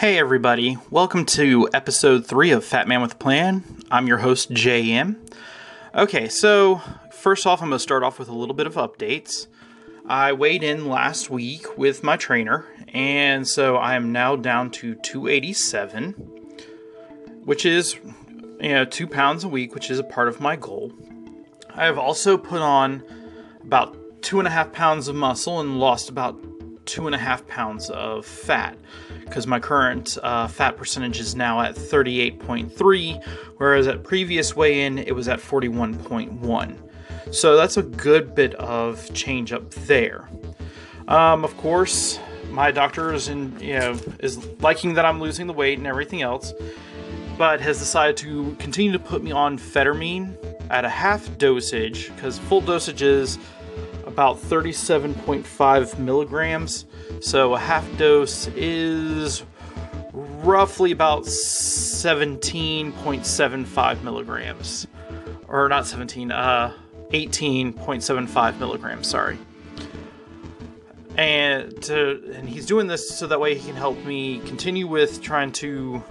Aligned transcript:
Hey 0.00 0.16
everybody, 0.16 0.78
welcome 0.88 1.26
to 1.26 1.68
episode 1.74 2.24
3 2.24 2.52
of 2.52 2.64
Fat 2.64 2.88
Man 2.88 3.02
with 3.02 3.12
a 3.12 3.16
Plan. 3.16 3.62
I'm 3.90 4.06
your 4.06 4.16
host 4.16 4.50
JM. 4.50 5.16
Okay, 5.94 6.26
so 6.26 6.80
first 7.12 7.46
off, 7.46 7.60
I'm 7.60 7.68
going 7.68 7.76
to 7.76 7.82
start 7.82 8.02
off 8.02 8.18
with 8.18 8.30
a 8.30 8.32
little 8.32 8.54
bit 8.54 8.66
of 8.66 8.76
updates. 8.76 9.46
I 10.06 10.32
weighed 10.32 10.62
in 10.62 10.88
last 10.88 11.28
week 11.28 11.76
with 11.76 12.02
my 12.02 12.16
trainer, 12.16 12.64
and 12.94 13.46
so 13.46 13.76
I 13.76 13.94
am 13.94 14.10
now 14.10 14.36
down 14.36 14.70
to 14.70 14.94
287, 14.94 16.12
which 17.44 17.66
is, 17.66 17.96
you 18.58 18.70
know, 18.70 18.86
two 18.86 19.06
pounds 19.06 19.44
a 19.44 19.48
week, 19.48 19.74
which 19.74 19.90
is 19.90 19.98
a 19.98 20.04
part 20.04 20.28
of 20.28 20.40
my 20.40 20.56
goal. 20.56 20.94
I 21.74 21.84
have 21.84 21.98
also 21.98 22.38
put 22.38 22.62
on 22.62 23.02
about 23.62 24.22
two 24.22 24.38
and 24.38 24.48
a 24.48 24.50
half 24.50 24.72
pounds 24.72 25.08
of 25.08 25.14
muscle 25.14 25.60
and 25.60 25.78
lost 25.78 26.08
about 26.08 26.42
two 26.90 27.06
and 27.06 27.14
a 27.14 27.18
half 27.18 27.46
pounds 27.46 27.88
of 27.90 28.26
fat 28.26 28.76
because 29.24 29.46
my 29.46 29.60
current 29.60 30.18
uh, 30.24 30.48
fat 30.48 30.76
percentage 30.76 31.20
is 31.20 31.36
now 31.36 31.60
at 31.60 31.76
38.3, 31.76 33.24
whereas 33.58 33.86
at 33.86 34.02
previous 34.02 34.56
weigh 34.56 34.84
in 34.84 34.98
it 34.98 35.14
was 35.14 35.28
at 35.28 35.38
41.1. 35.38 36.76
So 37.32 37.56
that's 37.56 37.76
a 37.76 37.84
good 37.84 38.34
bit 38.34 38.54
of 38.56 39.14
change 39.14 39.52
up 39.52 39.70
there. 39.70 40.28
Um, 41.06 41.44
of 41.44 41.56
course, 41.56 42.18
my 42.50 42.72
doctor 42.72 43.14
is 43.14 43.28
in, 43.28 43.56
you 43.60 43.78
know, 43.78 43.96
is 44.18 44.44
liking 44.60 44.94
that 44.94 45.04
I'm 45.04 45.20
losing 45.20 45.46
the 45.46 45.52
weight 45.52 45.78
and 45.78 45.86
everything 45.86 46.22
else, 46.22 46.52
but 47.38 47.60
has 47.60 47.78
decided 47.78 48.16
to 48.18 48.56
continue 48.58 48.90
to 48.90 48.98
put 48.98 49.22
me 49.22 49.30
on 49.30 49.58
phentermine 49.58 50.36
at 50.70 50.84
a 50.84 50.88
half 50.88 51.38
dosage 51.38 52.12
because 52.16 52.38
full 52.40 52.60
dosage 52.60 53.02
is 53.02 53.38
about 54.20 54.36
37.5 54.36 55.98
milligrams. 55.98 56.84
So 57.22 57.54
a 57.54 57.58
half 57.58 57.96
dose 57.96 58.48
is 58.48 59.42
roughly 60.12 60.92
about 60.92 61.22
17.75 61.22 64.02
milligrams. 64.02 64.86
Or 65.48 65.70
not 65.70 65.86
17, 65.86 66.32
uh, 66.32 66.74
18.75 67.12 68.58
milligrams, 68.58 69.08
sorry. 69.08 69.38
And 71.16 71.82
to, 71.84 72.34
and 72.34 72.46
he's 72.46 72.66
doing 72.66 72.88
this 72.88 73.18
so 73.18 73.26
that 73.26 73.40
way 73.40 73.54
he 73.54 73.68
can 73.68 73.76
help 73.76 74.04
me 74.04 74.40
continue 74.40 74.86
with 74.86 75.22
trying 75.22 75.52
to 75.52 76.04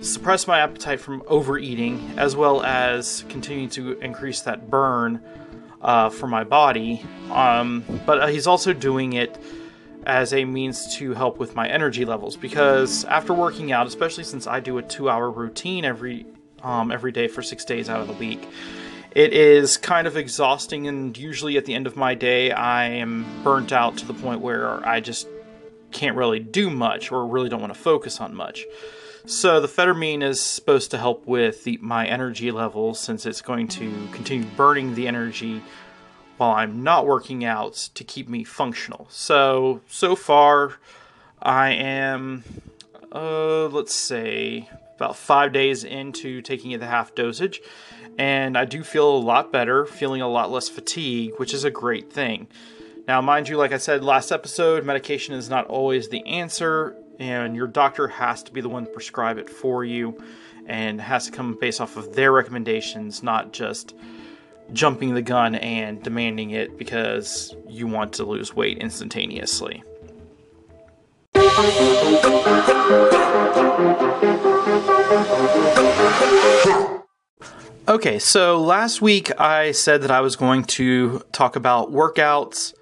suppress 0.00 0.46
my 0.46 0.60
appetite 0.60 0.98
from 0.98 1.22
overeating 1.26 2.14
as 2.16 2.34
well 2.34 2.62
as 2.62 3.26
continue 3.28 3.68
to 3.68 4.00
increase 4.00 4.40
that 4.40 4.70
burn 4.70 5.20
uh, 5.82 6.08
for 6.08 6.26
my 6.26 6.44
body. 6.44 7.04
Um, 7.30 7.84
but 8.06 8.20
uh, 8.20 8.26
he's 8.28 8.46
also 8.46 8.72
doing 8.72 9.12
it 9.14 9.38
as 10.04 10.32
a 10.32 10.44
means 10.44 10.96
to 10.96 11.14
help 11.14 11.38
with 11.38 11.54
my 11.54 11.68
energy 11.68 12.04
levels 12.04 12.36
because 12.36 13.04
after 13.04 13.32
working 13.32 13.72
out, 13.72 13.86
especially 13.86 14.24
since 14.24 14.46
I 14.46 14.60
do 14.60 14.78
a 14.78 14.82
two-hour 14.82 15.30
routine 15.30 15.84
every 15.84 16.26
um, 16.62 16.92
every 16.92 17.10
day 17.10 17.26
for 17.26 17.42
six 17.42 17.64
days 17.64 17.88
out 17.88 18.00
of 18.00 18.06
the 18.06 18.14
week, 18.14 18.48
it 19.14 19.32
is 19.32 19.76
kind 19.76 20.06
of 20.06 20.16
exhausting. 20.16 20.86
And 20.86 21.16
usually 21.18 21.56
at 21.56 21.64
the 21.64 21.74
end 21.74 21.86
of 21.86 21.96
my 21.96 22.14
day, 22.14 22.52
I 22.52 22.84
am 22.84 23.26
burnt 23.42 23.72
out 23.72 23.96
to 23.98 24.06
the 24.06 24.14
point 24.14 24.40
where 24.40 24.86
I 24.86 25.00
just 25.00 25.26
can't 25.90 26.16
really 26.16 26.38
do 26.38 26.70
much 26.70 27.12
or 27.12 27.26
really 27.26 27.48
don't 27.48 27.60
want 27.60 27.74
to 27.74 27.78
focus 27.78 28.20
on 28.20 28.34
much. 28.34 28.64
So 29.24 29.60
the 29.60 29.68
phentermine 29.68 30.22
is 30.22 30.40
supposed 30.40 30.90
to 30.90 30.98
help 30.98 31.26
with 31.26 31.62
the, 31.64 31.78
my 31.80 32.06
energy 32.06 32.50
levels 32.50 32.98
since 32.98 33.24
it's 33.24 33.40
going 33.40 33.68
to 33.68 34.08
continue 34.10 34.46
burning 34.56 34.94
the 34.94 35.06
energy 35.06 35.62
while 36.38 36.52
I'm 36.52 36.82
not 36.82 37.06
working 37.06 37.44
out 37.44 37.74
to 37.94 38.02
keep 38.02 38.28
me 38.28 38.42
functional. 38.42 39.06
So, 39.10 39.80
so 39.86 40.16
far, 40.16 40.74
I 41.40 41.70
am, 41.70 42.42
uh, 43.12 43.66
let's 43.66 43.94
say, 43.94 44.68
about 44.96 45.16
five 45.16 45.52
days 45.52 45.84
into 45.84 46.42
taking 46.42 46.76
the 46.78 46.86
half 46.86 47.14
dosage, 47.14 47.60
and 48.18 48.58
I 48.58 48.64
do 48.64 48.82
feel 48.82 49.08
a 49.08 49.18
lot 49.18 49.52
better, 49.52 49.86
feeling 49.86 50.20
a 50.20 50.28
lot 50.28 50.50
less 50.50 50.68
fatigue, 50.68 51.34
which 51.36 51.54
is 51.54 51.62
a 51.62 51.70
great 51.70 52.12
thing. 52.12 52.48
Now, 53.06 53.20
mind 53.20 53.48
you, 53.48 53.56
like 53.56 53.72
I 53.72 53.78
said 53.78 54.02
last 54.02 54.32
episode, 54.32 54.84
medication 54.84 55.34
is 55.34 55.48
not 55.48 55.66
always 55.66 56.08
the 56.08 56.24
answer 56.26 56.96
and 57.22 57.56
your 57.56 57.66
doctor 57.66 58.08
has 58.08 58.42
to 58.42 58.52
be 58.52 58.60
the 58.60 58.68
one 58.68 58.84
to 58.84 58.90
prescribe 58.90 59.38
it 59.38 59.48
for 59.48 59.84
you 59.84 60.22
and 60.66 61.00
has 61.00 61.26
to 61.26 61.32
come 61.32 61.56
based 61.60 61.80
off 61.80 61.96
of 61.96 62.14
their 62.14 62.32
recommendations, 62.32 63.22
not 63.22 63.52
just 63.52 63.94
jumping 64.72 65.14
the 65.14 65.22
gun 65.22 65.54
and 65.56 66.02
demanding 66.02 66.50
it 66.50 66.76
because 66.78 67.54
you 67.68 67.86
want 67.86 68.12
to 68.14 68.24
lose 68.24 68.54
weight 68.54 68.78
instantaneously. 68.78 69.82
Okay, 77.88 78.18
so 78.18 78.60
last 78.60 79.02
week 79.02 79.38
I 79.40 79.72
said 79.72 80.02
that 80.02 80.10
I 80.10 80.20
was 80.20 80.36
going 80.36 80.64
to 80.64 81.22
talk 81.32 81.56
about 81.56 81.92
workouts 81.92 82.74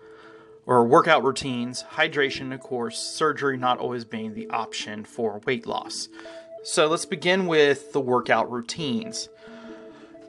or 0.70 0.84
workout 0.84 1.24
routines, 1.24 1.84
hydration, 1.96 2.54
of 2.54 2.60
course, 2.60 2.96
surgery 2.96 3.56
not 3.56 3.78
always 3.78 4.04
being 4.04 4.34
the 4.34 4.48
option 4.50 5.04
for 5.04 5.40
weight 5.44 5.66
loss. 5.66 6.08
So 6.62 6.86
let's 6.86 7.04
begin 7.04 7.48
with 7.48 7.92
the 7.92 8.00
workout 8.00 8.48
routines. 8.52 9.28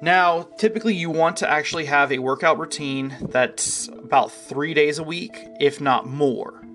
Now, 0.02 0.48
typically, 0.58 0.96
you 0.96 1.12
want 1.12 1.38
to 1.38 1.50
actually 1.50 1.86
have 1.86 2.12
a 2.12 2.18
workout 2.18 2.58
routine 2.58 3.16
that's 3.22 3.88
about 3.90 4.32
three 4.32 4.74
days 4.74 4.98
a 4.98 5.04
week, 5.04 5.48
if 5.60 5.80
not 5.80 6.08
more. 6.08 6.66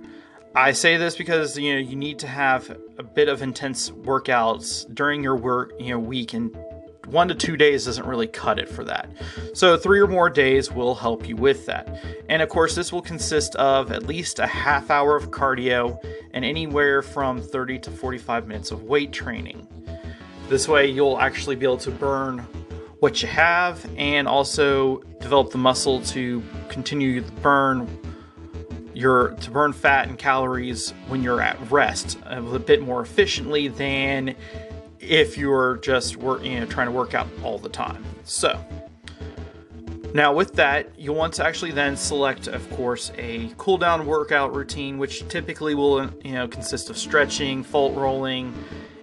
I 0.54 0.70
say 0.70 0.96
this 0.96 1.16
because 1.16 1.58
you 1.58 1.72
know 1.72 1.80
you 1.80 1.96
need 1.96 2.20
to 2.20 2.28
have 2.28 2.78
a 2.98 3.02
bit 3.02 3.28
of 3.28 3.42
intense 3.42 3.90
workouts 3.90 4.86
during 4.94 5.24
your 5.24 5.36
work 5.36 5.72
you 5.78 5.90
know 5.90 5.98
week 5.98 6.32
and 6.32 6.56
one 7.06 7.28
to 7.28 7.34
two 7.34 7.56
days 7.56 7.84
doesn't 7.84 8.06
really 8.06 8.26
cut 8.26 8.58
it 8.58 8.68
for 8.68 8.84
that. 8.84 9.10
So, 9.54 9.76
three 9.76 10.00
or 10.00 10.06
more 10.06 10.28
days 10.28 10.72
will 10.72 10.94
help 10.94 11.28
you 11.28 11.36
with 11.36 11.66
that. 11.66 12.04
And 12.28 12.42
of 12.42 12.48
course, 12.48 12.74
this 12.74 12.92
will 12.92 13.02
consist 13.02 13.54
of 13.56 13.92
at 13.92 14.04
least 14.04 14.38
a 14.38 14.46
half 14.46 14.90
hour 14.90 15.16
of 15.16 15.30
cardio 15.30 15.98
and 16.32 16.44
anywhere 16.44 17.02
from 17.02 17.40
30 17.40 17.78
to 17.80 17.90
45 17.90 18.48
minutes 18.48 18.70
of 18.70 18.82
weight 18.82 19.12
training. 19.12 19.66
This 20.48 20.68
way, 20.68 20.86
you'll 20.88 21.18
actually 21.18 21.56
be 21.56 21.64
able 21.66 21.78
to 21.78 21.90
burn 21.90 22.46
what 23.00 23.22
you 23.22 23.28
have 23.28 23.88
and 23.96 24.26
also 24.26 24.98
develop 25.20 25.50
the 25.50 25.58
muscle 25.58 26.00
to 26.00 26.42
continue 26.68 27.20
to 27.20 27.32
burn 27.32 27.88
your 28.94 29.30
to 29.32 29.50
burn 29.50 29.72
fat 29.74 30.08
and 30.08 30.16
calories 30.16 30.92
when 31.08 31.22
you're 31.22 31.42
at 31.42 31.70
rest 31.70 32.18
a 32.24 32.40
bit 32.58 32.80
more 32.80 33.02
efficiently 33.02 33.68
than 33.68 34.34
if 35.00 35.36
you're 35.36 35.76
just 35.78 36.16
work, 36.16 36.44
you 36.44 36.60
know, 36.60 36.66
trying 36.66 36.86
to 36.86 36.92
work 36.92 37.14
out 37.14 37.28
all 37.42 37.58
the 37.58 37.68
time. 37.68 38.04
So, 38.24 38.62
now 40.14 40.32
with 40.32 40.54
that, 40.54 40.98
you'll 40.98 41.14
want 41.14 41.34
to 41.34 41.44
actually 41.44 41.72
then 41.72 41.96
select, 41.96 42.48
of 42.48 42.68
course, 42.70 43.12
a 43.18 43.52
cool 43.58 43.76
down 43.76 44.06
workout 44.06 44.54
routine, 44.54 44.98
which 44.98 45.26
typically 45.28 45.74
will 45.74 46.10
you 46.24 46.32
know 46.32 46.48
consist 46.48 46.90
of 46.90 46.96
stretching, 46.96 47.62
foam 47.62 47.94
rolling, 47.94 48.54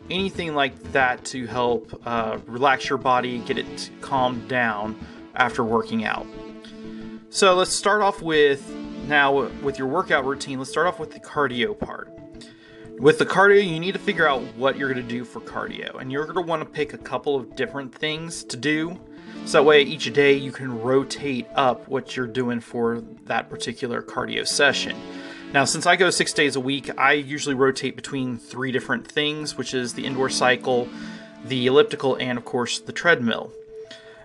anything 0.09 0.55
like 0.55 0.81
that 0.91 1.23
to 1.25 1.45
help 1.45 2.01
uh, 2.05 2.39
relax 2.47 2.89
your 2.89 2.97
body, 2.97 3.39
get 3.39 3.57
it 3.57 3.91
calmed 4.01 4.47
down 4.47 4.97
after 5.35 5.63
working 5.63 6.05
out. 6.05 6.25
So 7.29 7.55
let's 7.55 7.73
start 7.75 8.01
off 8.01 8.21
with 8.21 8.69
now 9.07 9.49
with 9.61 9.77
your 9.77 9.87
workout 9.87 10.25
routine. 10.25 10.59
Let's 10.59 10.71
start 10.71 10.87
off 10.87 10.99
with 10.99 11.11
the 11.11 11.19
cardio 11.19 11.77
part. 11.77 12.09
With 12.99 13.19
the 13.19 13.25
cardio, 13.25 13.67
you 13.67 13.79
need 13.79 13.93
to 13.93 13.99
figure 13.99 14.27
out 14.27 14.41
what 14.55 14.77
you're 14.77 14.91
going 14.91 15.05
to 15.05 15.11
do 15.11 15.25
for 15.25 15.41
cardio, 15.41 15.99
and 15.99 16.11
you're 16.11 16.23
going 16.23 16.35
to 16.35 16.41
want 16.41 16.61
to 16.61 16.69
pick 16.69 16.93
a 16.93 16.97
couple 16.97 17.35
of 17.35 17.55
different 17.55 17.93
things 17.93 18.43
to 18.45 18.55
do. 18.55 18.99
So 19.45 19.57
that 19.57 19.63
way, 19.63 19.81
each 19.81 20.13
day 20.13 20.33
you 20.33 20.51
can 20.51 20.79
rotate 20.79 21.47
up 21.55 21.87
what 21.89 22.15
you're 22.15 22.27
doing 22.27 22.61
for 22.61 23.01
that 23.25 23.49
particular 23.49 24.01
cardio 24.01 24.47
session. 24.47 24.95
Now, 25.53 25.65
since 25.65 25.85
I 25.85 25.95
go 25.97 26.09
six 26.11 26.31
days 26.33 26.55
a 26.55 26.59
week, 26.61 26.97
I 26.97 27.13
usually 27.13 27.55
rotate 27.55 27.95
between 27.95 28.37
three 28.37 28.71
different 28.71 29.05
things, 29.05 29.57
which 29.57 29.73
is 29.73 29.93
the 29.93 30.05
indoor 30.05 30.29
cycle, 30.29 30.87
the 31.43 31.67
elliptical, 31.67 32.15
and 32.15 32.37
of 32.37 32.45
course 32.45 32.79
the 32.79 32.93
treadmill. 32.93 33.51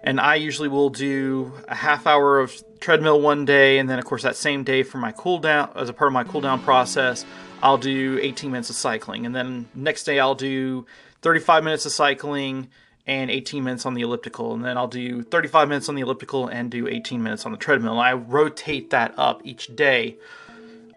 And 0.04 0.20
I 0.20 0.36
usually 0.36 0.68
will 0.68 0.90
do 0.90 1.52
a 1.66 1.74
half 1.74 2.06
hour 2.06 2.38
of 2.38 2.62
treadmill 2.80 3.20
one 3.20 3.44
day, 3.44 3.78
and 3.78 3.90
then 3.90 3.98
of 3.98 4.04
course 4.04 4.22
that 4.22 4.36
same 4.36 4.62
day 4.62 4.84
for 4.84 4.98
my 4.98 5.10
cool 5.10 5.38
down, 5.38 5.70
as 5.74 5.88
a 5.88 5.92
part 5.92 6.08
of 6.08 6.12
my 6.12 6.22
cool 6.22 6.40
down 6.40 6.62
process, 6.62 7.26
I'll 7.62 7.78
do 7.78 8.18
18 8.20 8.50
minutes 8.50 8.70
of 8.70 8.76
cycling. 8.76 9.26
And 9.26 9.34
then 9.34 9.68
next 9.74 10.04
day 10.04 10.18
I'll 10.18 10.34
do 10.34 10.86
35 11.22 11.64
minutes 11.64 11.86
of 11.86 11.92
cycling 11.92 12.68
and 13.06 13.30
18 13.30 13.64
minutes 13.64 13.86
on 13.86 13.94
the 13.94 14.02
elliptical. 14.02 14.54
And 14.54 14.64
then 14.64 14.76
I'll 14.76 14.86
do 14.88 15.22
35 15.22 15.68
minutes 15.68 15.88
on 15.88 15.94
the 15.94 16.02
elliptical 16.02 16.46
and 16.46 16.70
do 16.70 16.86
18 16.86 17.22
minutes 17.22 17.46
on 17.46 17.52
the 17.52 17.58
treadmill. 17.58 17.98
I 17.98 18.12
rotate 18.12 18.90
that 18.90 19.14
up 19.18 19.40
each 19.44 19.74
day, 19.74 20.18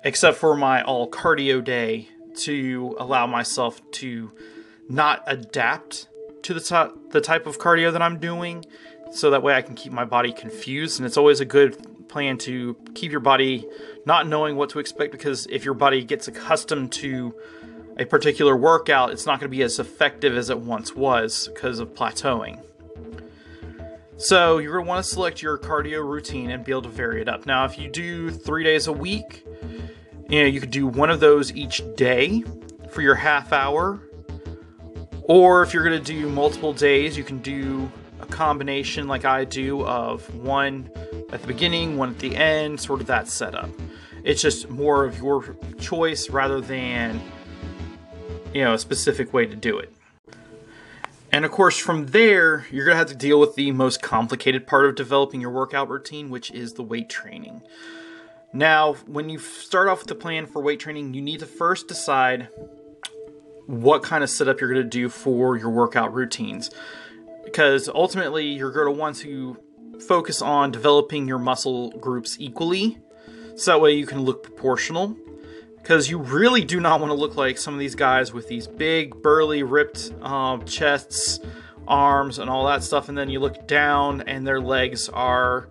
except 0.04 0.38
for 0.38 0.56
my 0.56 0.84
all 0.84 1.10
cardio 1.10 1.64
day 1.64 2.10
to 2.36 2.96
allow 3.00 3.26
myself 3.28 3.82
to 3.92 4.32
not 4.88 5.24
adapt 5.26 6.08
to 6.44 6.54
the, 6.54 6.60
t- 6.60 7.00
the 7.12 7.22
type 7.22 7.48
of 7.48 7.60
cardio 7.60 7.92
that 7.92 8.02
I'm 8.02 8.20
doing 8.20 8.66
so 9.12 9.30
that 9.32 9.44
way 9.44 9.54
I 9.54 9.62
can 9.62 9.76
keep 9.76 9.92
my 9.92 10.06
body 10.06 10.32
confused. 10.32 11.00
And 11.00 11.06
it's 11.06 11.18
always 11.18 11.40
a 11.40 11.46
good 11.46 11.91
plan 12.12 12.38
to 12.40 12.76
keep 12.94 13.12
your 13.12 13.22
body 13.22 13.66
not 14.06 14.28
knowing 14.28 14.56
what 14.56 14.70
to 14.72 14.80
expect 14.80 15.12
because 15.12 15.48
if 15.48 15.66
your 15.66 15.74
body 15.74 16.04
gets 16.04 16.28
accustomed 16.28 16.92
to 16.92 17.34
a 17.98 18.06
particular 18.06 18.56
workout, 18.56 19.12
it's 19.12 19.26
not 19.26 19.40
going 19.40 19.50
to 19.50 19.56
be 19.56 19.64
as 19.64 19.80
effective 19.80 20.36
as 20.38 20.50
it 20.50 20.60
once 20.60 20.96
was 20.96 21.50
because 21.54 21.80
of 21.80 21.94
plateauing. 21.94 22.62
So 24.18 24.60
you're 24.60 24.74
going 24.74 24.86
to 24.86 24.90
want 24.90 25.04
to 25.04 25.10
select 25.10 25.42
your 25.42 25.58
cardio 25.58 26.08
routine 26.08 26.52
and 26.52 26.64
be 26.64 26.72
able 26.72 26.84
to 26.84 26.90
vary 26.90 27.22
it 27.22 27.28
up. 27.28 27.48
Now, 27.48 27.66
if 27.66 27.80
you 27.80 27.90
do 27.90 28.30
three 28.30 28.64
days 28.64 28.86
a 28.86 28.94
week, 28.94 29.46
you 30.30 30.42
know, 30.42 30.46
you 30.46 30.60
could 30.60 30.72
do 30.72 30.86
one 30.86 31.10
of 31.10 31.20
those 31.20 31.52
each 31.54 31.82
day 31.96 32.44
for 32.92 33.02
your 33.02 33.16
half 33.16 33.52
hour. 33.52 34.00
Or 35.24 35.64
if 35.64 35.74
you're 35.74 35.84
going 35.84 36.02
to 36.02 36.06
do 36.06 36.30
multiple 36.30 36.74
days, 36.74 37.18
you 37.18 37.24
can 37.24 37.40
do 37.40 37.92
combination 38.32 39.08
like 39.08 39.26
I 39.26 39.46
do 39.46 39.86
of 39.86 40.34
one 40.36 40.90
at 41.32 41.42
the 41.42 41.48
beginning, 41.48 41.98
one 41.98 42.10
at 42.10 42.20
the 42.20 42.36
end, 42.36 42.80
sort 42.80 43.02
of 43.02 43.08
that 43.08 43.28
setup. 43.28 43.70
It's 44.24 44.42
just 44.42 44.70
more 44.70 45.06
of 45.06 45.18
your 45.18 45.56
choice 45.80 46.30
rather 46.30 46.62
than 46.62 47.22
you 48.54 48.64
know 48.64 48.74
a 48.74 48.80
specific 48.80 49.34
way 49.34 49.46
to 49.46 49.56
do 49.56 49.78
it. 49.78 49.94
And 51.32 51.46
of 51.46 51.52
course, 51.52 51.78
from 51.78 52.08
there, 52.08 52.68
you're 52.72 52.86
going 52.86 52.96
to 52.96 53.00
have 53.00 53.08
to 53.08 53.16
deal 53.16 53.40
with 53.40 53.56
the 53.56 53.72
most 53.72 54.02
complicated 54.02 54.68
part 54.68 54.86
of 54.86 54.96
developing 54.96 55.40
your 55.40 55.52
workout 55.52 55.88
routine, 55.88 56.30
which 56.30 56.52
is 56.52 56.74
the 56.74 56.84
weight 56.84 57.10
training. 57.10 57.62
Now, 58.54 58.96
when 59.08 59.30
you 59.30 59.40
start 59.40 59.88
off 59.88 60.00
with 60.00 60.08
the 60.08 60.16
plan 60.16 60.46
for 60.46 60.62
weight 60.62 60.82
training, 60.82 61.14
you 61.14 61.22
need 61.22 61.40
to 61.40 61.46
first 61.46 61.88
decide 61.88 62.50
what 63.66 64.04
kind 64.04 64.24
of 64.26 64.30
setup 64.30 64.60
you're 64.60 64.70
going 64.70 64.84
to 64.84 64.90
do 64.90 65.08
for 65.08 65.56
your 65.56 65.70
workout 65.70 66.14
routines. 66.14 66.70
Because 67.44 67.90
ultimately, 67.90 68.46
you're 68.46 68.72
going 68.72 68.94
to 68.94 69.00
want 69.00 69.18
to 69.18 69.58
focus 70.08 70.42
on 70.42 70.72
developing 70.72 71.28
your 71.28 71.40
muscle 71.40 71.92
groups 71.92 72.38
equally, 72.40 73.00
so 73.56 73.72
that 73.72 73.82
way 73.82 73.94
you 73.94 74.06
can 74.06 74.22
look 74.22 74.44
proportional. 74.44 75.16
Because 75.78 76.10
you 76.10 76.20
really 76.20 76.64
do 76.64 76.80
not 76.80 77.00
want 77.00 77.10
to 77.10 77.16
look 77.16 77.36
like 77.36 77.58
some 77.58 77.74
of 77.74 77.80
these 77.80 77.96
guys 77.96 78.32
with 78.32 78.48
these 78.48 78.68
big, 78.68 79.22
burly, 79.22 79.64
ripped 79.64 80.12
um, 80.22 80.64
chests, 80.66 81.40
arms, 81.88 82.40
and 82.40 82.50
all 82.50 82.66
that 82.68 82.84
stuff, 82.84 83.10
and 83.10 83.18
then 83.18 83.30
you 83.30 83.40
look 83.40 83.68
down 83.68 84.22
and 84.22 84.46
their 84.46 84.62
legs 84.62 85.10
are 85.10 85.70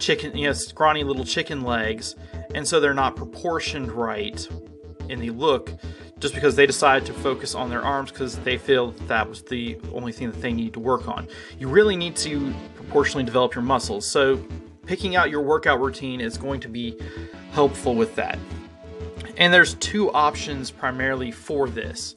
chicken, 0.00 0.36
you 0.36 0.46
know, 0.46 0.52
scrawny 0.52 1.04
little 1.04 1.24
chicken 1.24 1.62
legs, 1.62 2.16
and 2.54 2.66
so 2.66 2.80
they're 2.80 2.94
not 2.94 3.16
proportioned 3.16 3.90
right 3.92 4.48
in 5.08 5.20
the 5.20 5.30
look 5.30 5.72
just 6.18 6.34
because 6.34 6.56
they 6.56 6.66
decided 6.66 7.06
to 7.06 7.12
focus 7.12 7.54
on 7.54 7.68
their 7.70 7.82
arms 7.82 8.10
because 8.10 8.38
they 8.40 8.56
feel 8.56 8.92
that, 9.08 9.28
was 9.28 9.42
the 9.42 9.78
only 9.92 10.12
thing 10.12 10.30
that 10.30 10.40
they 10.40 10.52
need 10.52 10.72
to 10.72 10.80
work 10.80 11.08
on. 11.08 11.28
You 11.58 11.68
really 11.68 11.96
need 11.96 12.16
to 12.16 12.54
proportionally 12.76 13.24
develop 13.24 13.54
your 13.54 13.64
muscles, 13.64 14.06
so 14.06 14.42
picking 14.86 15.16
out 15.16 15.30
your 15.30 15.42
workout 15.42 15.80
routine 15.80 16.20
is 16.20 16.36
going 16.36 16.60
to 16.60 16.68
be 16.68 16.98
helpful 17.52 17.94
with 17.94 18.14
that. 18.16 18.38
And 19.36 19.52
there's 19.52 19.74
two 19.74 20.12
options 20.12 20.70
primarily 20.70 21.30
for 21.30 21.68
this. 21.68 22.14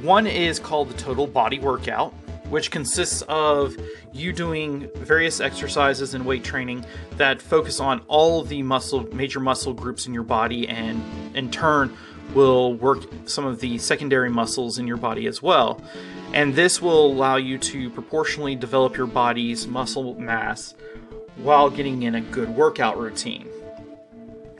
One 0.00 0.26
is 0.26 0.58
called 0.58 0.90
the 0.90 0.94
total 0.94 1.26
body 1.26 1.58
workout, 1.58 2.12
which 2.48 2.70
consists 2.70 3.22
of 3.28 3.76
you 4.12 4.32
doing 4.32 4.88
various 4.96 5.40
exercises 5.40 6.14
and 6.14 6.24
weight 6.24 6.44
training 6.44 6.84
that 7.16 7.40
focus 7.40 7.80
on 7.80 8.00
all 8.08 8.42
the 8.42 8.62
muscle 8.62 9.02
major 9.14 9.40
muscle 9.40 9.72
groups 9.72 10.06
in 10.06 10.12
your 10.12 10.22
body 10.22 10.68
and 10.68 11.02
in 11.34 11.50
turn 11.50 11.96
will 12.34 12.74
work 12.74 13.04
some 13.26 13.44
of 13.44 13.60
the 13.60 13.78
secondary 13.78 14.30
muscles 14.30 14.78
in 14.78 14.86
your 14.86 14.96
body 14.96 15.26
as 15.26 15.42
well. 15.42 15.80
And 16.32 16.54
this 16.54 16.80
will 16.80 17.06
allow 17.06 17.36
you 17.36 17.58
to 17.58 17.90
proportionally 17.90 18.56
develop 18.56 18.96
your 18.96 19.06
body's 19.06 19.66
muscle 19.66 20.14
mass 20.14 20.74
while 21.36 21.68
getting 21.68 22.02
in 22.02 22.14
a 22.14 22.20
good 22.20 22.48
workout 22.48 22.98
routine 22.98 23.48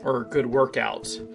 or 0.03 0.23
good 0.25 0.45
workouts. 0.45 1.25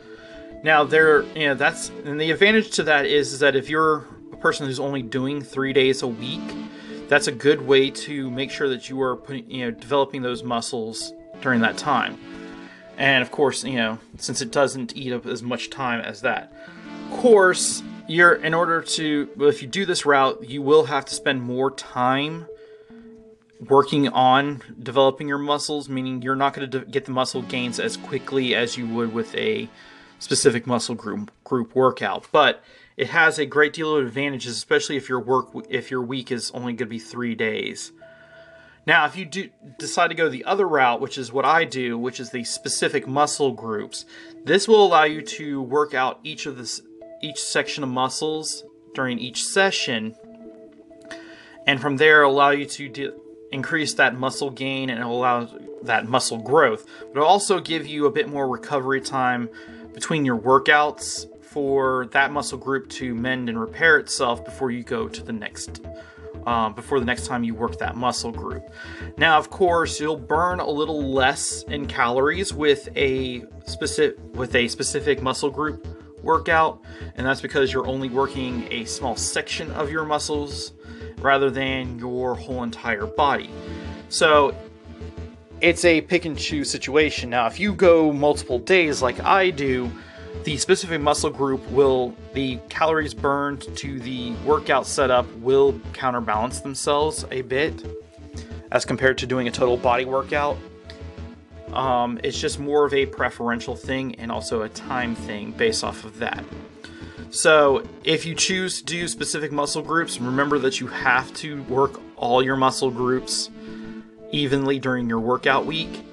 Now 0.62 0.84
there, 0.84 1.22
you 1.36 1.48
know, 1.48 1.54
that's 1.54 1.88
and 2.04 2.20
the 2.20 2.30
advantage 2.30 2.70
to 2.72 2.84
that 2.84 3.06
is, 3.06 3.32
is 3.32 3.40
that 3.40 3.56
if 3.56 3.68
you're 3.68 4.06
a 4.32 4.36
person 4.36 4.66
who's 4.66 4.80
only 4.80 5.02
doing 5.02 5.42
three 5.42 5.72
days 5.72 6.02
a 6.02 6.08
week, 6.08 6.40
that's 7.08 7.26
a 7.26 7.32
good 7.32 7.62
way 7.62 7.90
to 7.90 8.30
make 8.30 8.50
sure 8.50 8.68
that 8.68 8.88
you 8.88 9.00
are 9.00 9.16
putting, 9.16 9.50
you 9.50 9.64
know, 9.64 9.70
developing 9.70 10.22
those 10.22 10.42
muscles 10.42 11.12
during 11.40 11.60
that 11.60 11.76
time. 11.78 12.18
And 12.98 13.22
of 13.22 13.30
course, 13.30 13.64
you 13.64 13.76
know, 13.76 13.98
since 14.18 14.42
it 14.42 14.50
doesn't 14.50 14.94
eat 14.94 15.12
up 15.12 15.24
as 15.24 15.42
much 15.42 15.70
time 15.70 16.00
as 16.00 16.20
that. 16.22 16.52
Of 17.10 17.18
course, 17.18 17.82
you're 18.08 18.34
in 18.34 18.52
order 18.52 18.82
to, 18.82 19.30
well, 19.36 19.48
if 19.48 19.62
you 19.62 19.68
do 19.68 19.86
this 19.86 20.04
route, 20.04 20.46
you 20.46 20.60
will 20.60 20.84
have 20.84 21.06
to 21.06 21.14
spend 21.14 21.40
more 21.40 21.70
time 21.70 22.46
working 23.66 24.08
on 24.08 24.62
developing 24.82 25.28
your 25.28 25.38
muscles, 25.38 25.88
meaning 25.88 26.22
you're 26.22 26.36
not 26.36 26.54
going 26.54 26.70
to 26.70 26.80
get 26.80 27.04
the 27.04 27.10
muscle 27.12 27.42
gains 27.42 27.80
as 27.80 27.96
quickly 27.96 28.54
as 28.54 28.76
you 28.76 28.86
would 28.86 29.14
with 29.14 29.34
a 29.34 29.68
specific 30.18 30.66
muscle 30.66 30.94
group 30.94 31.30
group 31.44 31.74
workout, 31.74 32.26
but 32.32 32.62
it 32.96 33.08
has 33.10 33.38
a 33.38 33.46
great 33.46 33.72
deal 33.72 33.96
of 33.96 34.04
advantages, 34.04 34.56
especially 34.56 34.96
if 34.96 35.08
your 35.08 35.20
work 35.20 35.48
if 35.68 35.90
your 35.90 36.02
week 36.02 36.32
is 36.32 36.50
only 36.50 36.72
going 36.72 36.78
to 36.78 36.86
be 36.86 36.98
three 36.98 37.34
days. 37.34 37.92
Now, 38.88 39.04
if 39.04 39.16
you 39.16 39.26
do 39.26 39.50
decide 39.78 40.08
to 40.08 40.14
go 40.14 40.30
the 40.30 40.46
other 40.46 40.66
route, 40.66 41.02
which 41.02 41.18
is 41.18 41.30
what 41.30 41.44
I 41.44 41.66
do, 41.66 41.98
which 41.98 42.18
is 42.18 42.30
the 42.30 42.42
specific 42.42 43.06
muscle 43.06 43.52
groups, 43.52 44.06
this 44.46 44.66
will 44.66 44.82
allow 44.82 45.04
you 45.04 45.20
to 45.20 45.60
work 45.60 45.92
out 45.92 46.20
each 46.24 46.46
of 46.46 46.56
this 46.56 46.80
each 47.22 47.38
section 47.38 47.84
of 47.84 47.90
muscles 47.90 48.64
during 48.94 49.18
each 49.18 49.44
session, 49.44 50.16
and 51.66 51.82
from 51.82 51.98
there 51.98 52.22
allow 52.22 52.48
you 52.48 52.64
to 52.64 53.20
increase 53.52 53.92
that 53.94 54.16
muscle 54.16 54.50
gain 54.50 54.88
and 54.88 55.02
allow 55.02 55.46
that 55.82 56.08
muscle 56.08 56.38
growth. 56.38 56.86
But 57.00 57.10
it'll 57.10 57.24
also 57.28 57.60
give 57.60 57.86
you 57.86 58.06
a 58.06 58.10
bit 58.10 58.26
more 58.26 58.48
recovery 58.48 59.02
time 59.02 59.50
between 59.92 60.24
your 60.24 60.38
workouts 60.38 61.26
for 61.44 62.06
that 62.12 62.32
muscle 62.32 62.56
group 62.56 62.88
to 62.90 63.14
mend 63.14 63.50
and 63.50 63.60
repair 63.60 63.98
itself 63.98 64.46
before 64.46 64.70
you 64.70 64.82
go 64.82 65.08
to 65.08 65.22
the 65.22 65.32
next 65.32 65.82
um, 66.46 66.74
before 66.74 67.00
the 67.00 67.06
next 67.06 67.26
time 67.26 67.44
you 67.44 67.54
work 67.54 67.78
that 67.78 67.96
muscle 67.96 68.32
group. 68.32 68.70
Now, 69.16 69.38
of 69.38 69.50
course, 69.50 70.00
you'll 70.00 70.16
burn 70.16 70.60
a 70.60 70.68
little 70.68 71.12
less 71.12 71.62
in 71.64 71.86
calories 71.86 72.52
with 72.52 72.88
a 72.96 73.44
specific 73.66 74.18
with 74.34 74.54
a 74.54 74.68
specific 74.68 75.22
muscle 75.22 75.50
group 75.50 75.86
workout, 76.22 76.82
and 77.16 77.26
that's 77.26 77.40
because 77.40 77.72
you're 77.72 77.86
only 77.86 78.08
working 78.08 78.66
a 78.70 78.84
small 78.84 79.16
section 79.16 79.70
of 79.72 79.90
your 79.90 80.04
muscles 80.04 80.72
rather 81.20 81.50
than 81.50 81.98
your 81.98 82.34
whole 82.34 82.62
entire 82.62 83.06
body. 83.06 83.50
So 84.08 84.54
it's 85.60 85.84
a 85.84 86.00
pick 86.00 86.24
and 86.24 86.38
choose 86.38 86.70
situation. 86.70 87.30
Now, 87.30 87.46
if 87.46 87.58
you 87.58 87.74
go 87.74 88.12
multiple 88.12 88.58
days 88.58 89.02
like 89.02 89.20
I 89.24 89.50
do, 89.50 89.90
the 90.44 90.56
specific 90.56 91.00
muscle 91.00 91.30
group 91.30 91.68
will, 91.70 92.14
the 92.32 92.58
calories 92.68 93.14
burned 93.14 93.62
to 93.76 94.00
the 94.00 94.32
workout 94.44 94.86
setup 94.86 95.30
will 95.36 95.78
counterbalance 95.92 96.60
themselves 96.60 97.24
a 97.30 97.42
bit 97.42 97.84
as 98.70 98.84
compared 98.84 99.18
to 99.18 99.26
doing 99.26 99.48
a 99.48 99.50
total 99.50 99.76
body 99.76 100.04
workout. 100.04 100.56
Um, 101.72 102.18
it's 102.24 102.40
just 102.40 102.58
more 102.58 102.86
of 102.86 102.94
a 102.94 103.06
preferential 103.06 103.76
thing 103.76 104.14
and 104.16 104.32
also 104.32 104.62
a 104.62 104.68
time 104.68 105.14
thing 105.14 105.52
based 105.52 105.84
off 105.84 106.04
of 106.04 106.18
that. 106.18 106.44
So, 107.30 107.86
if 108.04 108.24
you 108.24 108.34
choose 108.34 108.78
to 108.78 108.84
do 108.86 109.06
specific 109.06 109.52
muscle 109.52 109.82
groups, 109.82 110.18
remember 110.18 110.58
that 110.60 110.80
you 110.80 110.86
have 110.86 111.32
to 111.34 111.62
work 111.64 112.00
all 112.16 112.42
your 112.42 112.56
muscle 112.56 112.90
groups 112.90 113.50
evenly 114.32 114.78
during 114.78 115.08
your 115.10 115.20
workout 115.20 115.66
week. 115.66 116.04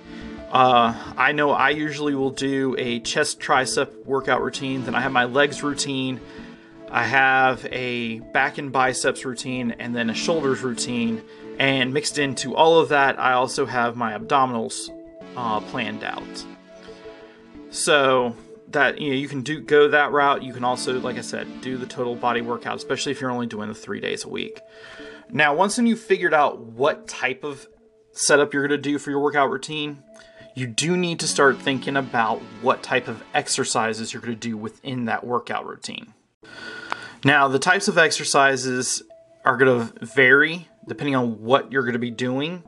Uh, 0.52 1.14
I 1.18 1.32
know 1.32 1.52
I 1.52 1.72
usually 1.72 2.16
will 2.16 2.32
do 2.32 2.76
a 2.78 3.00
chest 3.02 3.40
tricep 3.40 4.06
workout 4.06 4.42
routine, 4.42 4.86
then 4.86 4.96
I 4.96 5.02
have 5.02 5.12
my 5.12 5.26
legs 5.26 5.64
routine, 5.64 6.22
I 6.90 7.04
have 7.04 7.66
a 7.72 8.20
back 8.20 8.58
and 8.58 8.72
biceps 8.72 9.26
routine, 9.26 9.72
and 9.80 9.96
then 9.96 10.10
a 10.10 10.14
shoulders 10.14 10.62
routine. 10.62 11.24
And 11.60 11.94
mixed 11.94 12.18
into 12.18 12.56
all 12.56 12.80
of 12.80 12.90
that, 12.90 13.20
I 13.20 13.34
also 13.34 13.66
have 13.66 13.96
my 13.96 14.18
abdominals 14.18 14.90
uh, 15.36 15.60
planned 15.62 16.04
out. 16.04 16.46
So 17.70 18.36
that 18.70 19.00
you 19.00 19.10
know 19.10 19.16
you 19.16 19.28
can 19.28 19.42
do 19.42 19.60
go 19.60 19.88
that 19.90 20.12
route. 20.12 20.44
You 20.44 20.54
can 20.54 20.64
also, 20.64 21.00
like 21.00 21.18
I 21.18 21.22
said, 21.22 21.62
do 21.62 21.78
the 21.78 21.86
total 21.86 22.16
body 22.16 22.42
workout, 22.42 22.78
especially 22.78 23.12
if 23.12 23.22
you're 23.22 23.32
only 23.32 23.48
doing 23.48 23.68
the 23.68 23.76
three 23.76 24.00
days 24.00 24.24
a 24.24 24.30
week. 24.30 24.62
Now, 25.30 25.56
once 25.56 25.78
you've 25.78 26.00
figured 26.00 26.34
out 26.34 26.60
what 26.60 27.08
type 27.08 27.44
of 27.44 27.68
setup 28.12 28.54
you're 28.54 28.68
going 28.68 28.82
to 28.82 28.90
do 28.90 29.00
for 29.00 29.10
your 29.10 29.20
workout 29.20 29.50
routine, 29.50 30.04
you 30.56 30.68
do 30.68 30.96
need 30.96 31.20
to 31.20 31.28
start 31.28 31.62
thinking 31.62 31.98
about 31.98 32.40
what 32.62 32.82
type 32.82 33.08
of 33.08 33.24
exercises 33.34 34.14
you're 34.14 34.22
going 34.22 34.34
to 34.34 34.40
do 34.40 34.58
within 34.58 35.06
that 35.06 35.26
workout 35.26 35.68
routine. 35.68 36.14
Now, 37.24 37.48
the 37.48 37.60
types 37.60 37.88
of 37.88 37.98
exercises 37.98 39.04
are 39.44 39.58
going 39.58 39.88
to 39.90 40.06
vary 40.06 40.68
depending 40.88 41.16
on 41.16 41.42
what 41.42 41.72
you're 41.72 41.82
going 41.84 41.94
to 41.94 42.00
be 42.00 42.12
doing. 42.12 42.64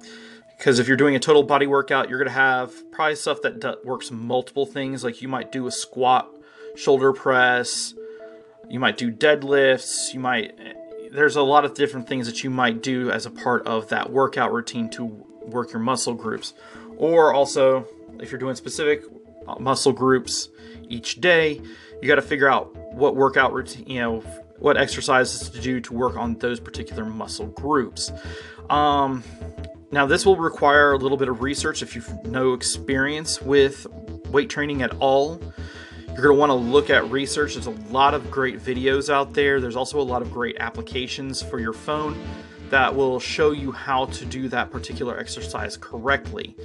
Because 0.57 0.79
if 0.79 0.87
you're 0.87 0.97
doing 0.97 1.15
a 1.15 1.19
total 1.19 1.43
body 1.43 1.67
workout, 1.67 2.09
you're 2.09 2.17
going 2.17 2.27
to 2.27 2.33
have 2.33 2.91
probably 2.91 3.15
stuff 3.15 3.41
that 3.43 3.85
works 3.85 4.11
multiple 4.11 4.65
things. 4.65 5.03
Like 5.03 5.21
you 5.21 5.27
might 5.27 5.51
do 5.51 5.67
a 5.67 5.71
squat, 5.71 6.29
shoulder 6.75 7.13
press, 7.13 7.93
you 8.67 8.79
might 8.79 8.97
do 8.97 9.11
deadlifts, 9.11 10.13
you 10.13 10.19
might. 10.19 10.57
There's 11.11 11.35
a 11.35 11.43
lot 11.43 11.63
of 11.63 11.73
different 11.73 12.07
things 12.07 12.25
that 12.25 12.43
you 12.43 12.49
might 12.49 12.81
do 12.81 13.11
as 13.11 13.25
a 13.25 13.31
part 13.31 13.65
of 13.67 13.89
that 13.89 14.11
workout 14.11 14.51
routine 14.51 14.89
to 14.91 15.05
work 15.05 15.71
your 15.71 15.79
muscle 15.79 16.15
groups. 16.15 16.53
Or 16.97 17.33
also, 17.33 17.87
if 18.19 18.31
you're 18.31 18.39
doing 18.39 18.55
specific 18.55 19.03
muscle 19.59 19.93
groups 19.93 20.49
each 20.89 21.21
day, 21.21 21.61
you 22.01 22.07
got 22.07 22.15
to 22.15 22.21
figure 22.21 22.49
out 22.49 22.75
what 22.93 23.15
workout 23.15 23.53
routine, 23.53 23.87
you 23.87 24.01
know, 24.01 24.19
what 24.59 24.77
exercises 24.77 25.49
to 25.49 25.61
do 25.61 25.79
to 25.79 25.93
work 25.93 26.17
on 26.17 26.35
those 26.35 26.59
particular 26.59 27.05
muscle 27.05 27.47
groups. 27.47 28.11
Um, 28.69 29.23
now, 29.91 30.05
this 30.05 30.25
will 30.25 30.35
require 30.35 30.91
a 30.91 30.97
little 30.97 31.17
bit 31.17 31.29
of 31.29 31.41
research 31.41 31.81
if 31.81 31.95
you've 31.95 32.11
no 32.25 32.53
experience 32.53 33.41
with 33.41 33.87
weight 34.29 34.49
training 34.49 34.81
at 34.81 34.93
all. 34.99 35.39
You're 36.07 36.23
going 36.23 36.35
to 36.35 36.39
want 36.39 36.49
to 36.49 36.55
look 36.55 36.89
at 36.89 37.09
research. 37.11 37.53
There's 37.53 37.67
a 37.67 37.71
lot 37.91 38.15
of 38.15 38.31
great 38.31 38.59
videos 38.59 39.13
out 39.13 39.33
there. 39.33 39.61
There's 39.61 39.75
also 39.75 40.01
a 40.01 40.03
lot 40.03 40.23
of 40.23 40.31
great 40.31 40.57
applications 40.59 41.41
for 41.43 41.59
your 41.59 41.73
phone 41.73 42.19
that 42.69 42.95
will 42.95 43.19
show 43.19 43.51
you 43.51 43.71
how 43.71 44.05
to 44.05 44.25
do 44.25 44.47
that 44.49 44.71
particular 44.71 45.17
exercise 45.17 45.77
correctly. 45.77 46.55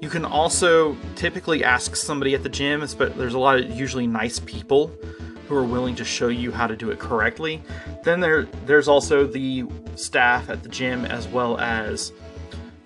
You 0.00 0.08
can 0.08 0.24
also 0.24 0.96
typically 1.16 1.64
ask 1.64 1.96
somebody 1.96 2.34
at 2.34 2.42
the 2.42 2.48
gym, 2.48 2.84
but 2.98 3.16
there's 3.16 3.34
a 3.34 3.38
lot 3.38 3.58
of 3.58 3.70
usually 3.70 4.06
nice 4.06 4.40
people 4.40 4.92
who 5.48 5.56
are 5.56 5.64
willing 5.64 5.94
to 5.96 6.04
show 6.04 6.28
you 6.28 6.50
how 6.50 6.66
to 6.66 6.76
do 6.76 6.90
it 6.90 6.98
correctly. 6.98 7.62
Then 8.04 8.20
there 8.20 8.44
there's 8.66 8.88
also 8.88 9.26
the 9.26 9.64
staff 9.96 10.48
at 10.48 10.62
the 10.62 10.68
gym 10.68 11.04
as 11.04 11.28
well 11.28 11.58
as 11.58 12.12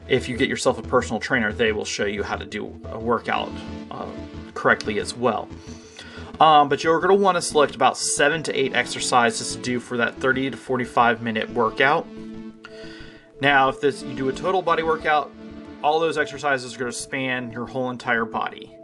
if 0.08 0.28
you 0.28 0.36
get 0.36 0.48
yourself 0.48 0.78
a 0.78 0.82
personal 0.82 1.20
trainer, 1.20 1.52
they 1.52 1.72
will 1.72 1.84
show 1.84 2.04
you 2.04 2.22
how 2.22 2.36
to 2.36 2.44
do 2.44 2.66
a 2.86 2.98
workout 2.98 3.50
uh, 3.90 4.06
correctly 4.54 4.98
as 5.00 5.16
well. 5.16 5.48
Um, 6.40 6.68
but 6.68 6.84
you're 6.84 7.00
going 7.00 7.16
to 7.16 7.22
want 7.22 7.36
to 7.36 7.42
select 7.42 7.74
about 7.74 7.96
seven 7.96 8.42
to 8.44 8.54
eight 8.54 8.74
exercises 8.74 9.56
to 9.56 9.62
do 9.62 9.80
for 9.80 9.96
that 9.96 10.16
30 10.16 10.50
to 10.50 10.56
45 10.56 11.22
minute 11.22 11.48
workout. 11.50 12.06
Now, 13.40 13.68
if 13.68 13.80
this 13.80 14.02
you 14.02 14.14
do 14.14 14.28
a 14.28 14.32
total 14.32 14.62
body 14.62 14.82
workout, 14.82 15.30
all 15.82 16.00
those 16.00 16.16
exercises 16.16 16.74
are 16.74 16.78
going 16.78 16.90
to 16.90 16.96
span 16.96 17.52
your 17.52 17.66
whole 17.66 17.90
entire 17.90 18.24
body 18.24 18.76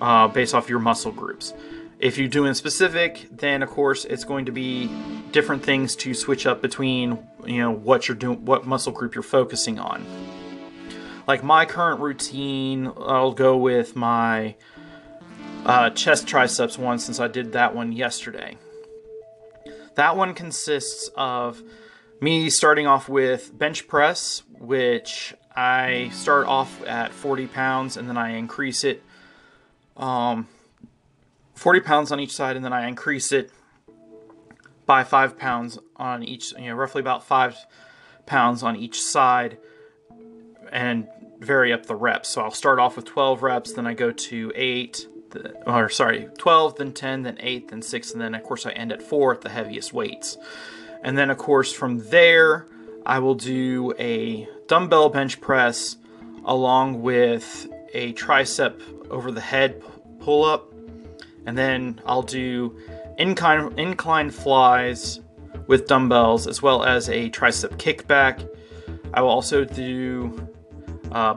uh, 0.00 0.28
based 0.28 0.54
off 0.54 0.68
your 0.68 0.78
muscle 0.78 1.12
groups. 1.12 1.54
If 1.98 2.16
you're 2.16 2.28
doing 2.28 2.54
specific, 2.54 3.28
then 3.30 3.62
of 3.62 3.70
course 3.70 4.04
it's 4.04 4.24
going 4.24 4.46
to 4.46 4.52
be 4.52 4.90
different 5.32 5.62
things 5.62 5.96
to 5.96 6.14
switch 6.14 6.46
up 6.46 6.62
between 6.62 7.26
you 7.46 7.58
know 7.58 7.70
what 7.70 8.08
you're 8.08 8.16
doing, 8.16 8.44
what 8.44 8.66
muscle 8.66 8.92
group 8.92 9.14
you're 9.14 9.22
focusing 9.22 9.78
on. 9.78 10.04
Like 11.26 11.44
my 11.44 11.64
current 11.66 12.00
routine, 12.00 12.90
I'll 12.96 13.32
go 13.32 13.56
with 13.56 13.96
my 13.96 14.56
uh, 15.64 15.90
chest 15.90 16.26
triceps 16.26 16.78
one 16.78 16.98
since 16.98 17.20
I 17.20 17.28
did 17.28 17.52
that 17.52 17.74
one 17.74 17.92
yesterday. 17.92 18.56
That 19.94 20.16
one 20.16 20.34
consists 20.34 21.10
of 21.16 21.62
me 22.20 22.50
starting 22.50 22.86
off 22.86 23.08
with 23.08 23.56
bench 23.56 23.88
press, 23.88 24.42
which 24.58 25.34
I 25.56 26.10
start 26.12 26.46
off 26.46 26.84
at 26.86 27.12
40 27.12 27.46
pounds 27.46 27.96
and 27.96 28.08
then 28.08 28.16
I 28.16 28.36
increase 28.36 28.84
it. 28.84 29.02
Um, 29.96 30.48
40 31.54 31.80
pounds 31.80 32.10
on 32.10 32.20
each 32.20 32.32
side, 32.32 32.56
and 32.56 32.64
then 32.64 32.72
I 32.72 32.88
increase 32.88 33.32
it 33.32 33.52
by 34.86 35.04
five 35.04 35.38
pounds 35.38 35.78
on 35.96 36.22
each, 36.22 36.52
you 36.52 36.68
know, 36.68 36.74
roughly 36.74 37.00
about 37.00 37.22
five 37.22 37.54
pounds 38.24 38.62
on 38.62 38.76
each 38.76 39.02
side, 39.02 39.58
and 40.72 41.06
vary 41.38 41.70
up 41.70 41.84
the 41.84 41.94
reps. 41.94 42.30
So 42.30 42.40
I'll 42.40 42.50
start 42.50 42.78
off 42.78 42.96
with 42.96 43.04
12 43.04 43.42
reps, 43.42 43.74
then 43.74 43.86
I 43.86 43.92
go 43.92 44.10
to 44.10 44.52
eight, 44.54 45.06
or 45.66 45.90
sorry, 45.90 46.28
12, 46.38 46.76
then 46.76 46.92
10, 46.92 47.22
then 47.24 47.36
eight, 47.40 47.68
then 47.68 47.82
six, 47.82 48.10
and 48.10 48.22
then 48.22 48.34
of 48.34 48.42
course 48.42 48.64
I 48.64 48.70
end 48.70 48.90
at 48.90 49.02
four 49.02 49.34
at 49.34 49.42
the 49.42 49.50
heaviest 49.50 49.92
weights. 49.92 50.38
And 51.02 51.16
then 51.16 51.30
of 51.30 51.38
course 51.38 51.72
from 51.72 51.98
there, 52.10 52.66
I 53.06 53.18
will 53.18 53.34
do 53.34 53.92
a 53.98 54.48
dumbbell 54.68 55.08
bench 55.08 55.40
press 55.40 55.96
along 56.44 57.02
with 57.02 57.66
a 57.92 58.12
tricep 58.12 58.80
over 59.10 59.32
the 59.32 59.40
head 59.40 59.82
pull 60.20 60.44
up 60.44 60.72
and 61.46 61.56
then 61.56 62.00
I'll 62.06 62.22
do 62.22 62.76
incline, 63.18 63.78
incline 63.78 64.30
flies 64.30 65.20
with 65.66 65.86
dumbbells 65.86 66.46
as 66.46 66.62
well 66.62 66.84
as 66.84 67.08
a 67.08 67.30
tricep 67.30 67.76
kickback. 67.76 68.46
I 69.12 69.22
will 69.22 69.30
also 69.30 69.64
do, 69.64 70.48
uh, 71.12 71.36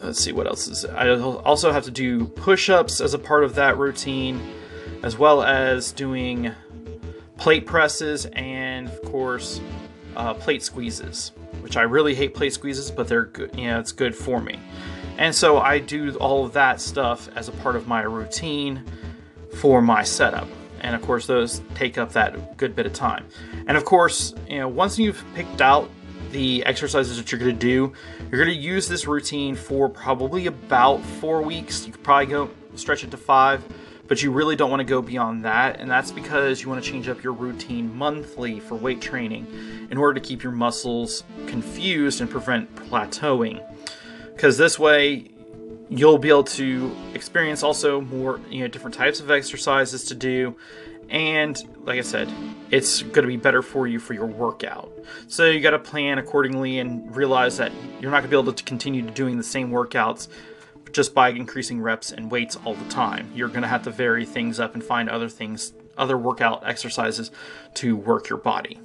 let's 0.00 0.20
see 0.22 0.32
what 0.32 0.46
else 0.46 0.68
is, 0.68 0.84
I 0.84 1.10
also 1.10 1.72
have 1.72 1.84
to 1.84 1.90
do 1.90 2.26
push-ups 2.26 3.00
as 3.00 3.14
a 3.14 3.18
part 3.18 3.44
of 3.44 3.54
that 3.54 3.78
routine, 3.78 4.40
as 5.02 5.18
well 5.18 5.42
as 5.42 5.92
doing 5.92 6.52
plate 7.42 7.66
presses 7.66 8.26
and 8.34 8.86
of 8.86 9.02
course 9.02 9.60
uh, 10.14 10.32
plate 10.32 10.62
squeezes, 10.62 11.32
which 11.60 11.76
I 11.76 11.82
really 11.82 12.14
hate 12.14 12.34
plate 12.34 12.52
squeezes, 12.52 12.88
but 12.88 13.08
they're 13.08 13.24
good, 13.24 13.52
you 13.58 13.66
know, 13.66 13.80
it's 13.80 13.90
good 13.90 14.14
for 14.14 14.40
me. 14.40 14.60
And 15.18 15.34
so 15.34 15.58
I 15.58 15.80
do 15.80 16.14
all 16.18 16.44
of 16.44 16.52
that 16.52 16.80
stuff 16.80 17.28
as 17.34 17.48
a 17.48 17.52
part 17.52 17.74
of 17.74 17.88
my 17.88 18.02
routine 18.02 18.84
for 19.56 19.82
my 19.82 20.04
setup. 20.04 20.46
And 20.82 20.94
of 20.94 21.02
course, 21.02 21.26
those 21.26 21.62
take 21.74 21.98
up 21.98 22.12
that 22.12 22.56
good 22.58 22.76
bit 22.76 22.86
of 22.86 22.92
time. 22.92 23.26
And 23.66 23.76
of 23.76 23.84
course, 23.84 24.36
you 24.48 24.60
know, 24.60 24.68
once 24.68 24.96
you've 24.96 25.24
picked 25.34 25.60
out 25.60 25.90
the 26.30 26.64
exercises 26.64 27.16
that 27.16 27.32
you're 27.32 27.40
going 27.40 27.58
to 27.58 27.58
do, 27.58 27.92
you're 28.30 28.44
going 28.44 28.56
to 28.56 28.62
use 28.62 28.86
this 28.86 29.08
routine 29.08 29.56
for 29.56 29.88
probably 29.88 30.46
about 30.46 31.02
four 31.02 31.42
weeks. 31.42 31.86
You 31.86 31.92
could 31.92 32.04
probably 32.04 32.26
go 32.26 32.50
stretch 32.76 33.02
it 33.02 33.10
to 33.10 33.16
five, 33.16 33.64
but 34.12 34.22
you 34.22 34.30
really 34.30 34.56
don't 34.56 34.68
want 34.68 34.80
to 34.80 34.84
go 34.84 35.00
beyond 35.00 35.42
that. 35.46 35.80
And 35.80 35.90
that's 35.90 36.10
because 36.10 36.60
you 36.60 36.68
want 36.68 36.84
to 36.84 36.90
change 36.90 37.08
up 37.08 37.22
your 37.22 37.32
routine 37.32 37.96
monthly 37.96 38.60
for 38.60 38.74
weight 38.74 39.00
training 39.00 39.46
in 39.90 39.96
order 39.96 40.20
to 40.20 40.20
keep 40.20 40.42
your 40.42 40.52
muscles 40.52 41.24
confused 41.46 42.20
and 42.20 42.28
prevent 42.28 42.76
plateauing 42.76 43.66
because 44.34 44.58
this 44.58 44.78
way 44.78 45.30
you'll 45.88 46.18
be 46.18 46.28
able 46.28 46.44
to 46.44 46.94
experience 47.14 47.62
also 47.62 48.02
more 48.02 48.38
you 48.50 48.60
know 48.60 48.68
different 48.68 48.94
types 48.94 49.18
of 49.18 49.30
exercises 49.30 50.04
to 50.04 50.14
do 50.14 50.54
and 51.08 51.66
like 51.84 51.98
i 51.98 52.02
said 52.02 52.30
it's 52.70 53.00
going 53.00 53.22
to 53.22 53.28
be 53.28 53.36
better 53.38 53.62
for 53.62 53.86
you 53.86 53.98
for 53.98 54.12
your 54.12 54.26
workout 54.26 54.92
so 55.26 55.46
you 55.46 55.60
got 55.60 55.70
to 55.70 55.78
plan 55.78 56.18
accordingly 56.18 56.78
and 56.78 57.16
realize 57.16 57.56
that 57.56 57.72
you're 57.98 58.10
not 58.10 58.18
going 58.18 58.30
to 58.30 58.36
be 58.36 58.38
able 58.38 58.52
to 58.52 58.64
continue 58.64 59.02
doing 59.02 59.38
the 59.38 59.44
same 59.44 59.70
workouts 59.70 60.28
just 60.92 61.14
by 61.14 61.30
increasing 61.30 61.80
reps 61.80 62.12
and 62.12 62.30
weights 62.30 62.56
all 62.64 62.74
the 62.74 62.88
time 62.88 63.30
you're 63.34 63.48
going 63.48 63.62
to 63.62 63.68
have 63.68 63.82
to 63.82 63.90
vary 63.90 64.24
things 64.24 64.60
up 64.60 64.74
and 64.74 64.84
find 64.84 65.08
other 65.08 65.28
things 65.28 65.72
other 65.96 66.16
workout 66.16 66.66
exercises 66.66 67.30
to 67.74 67.96
work 67.96 68.28
your 68.28 68.38
body 68.38 68.78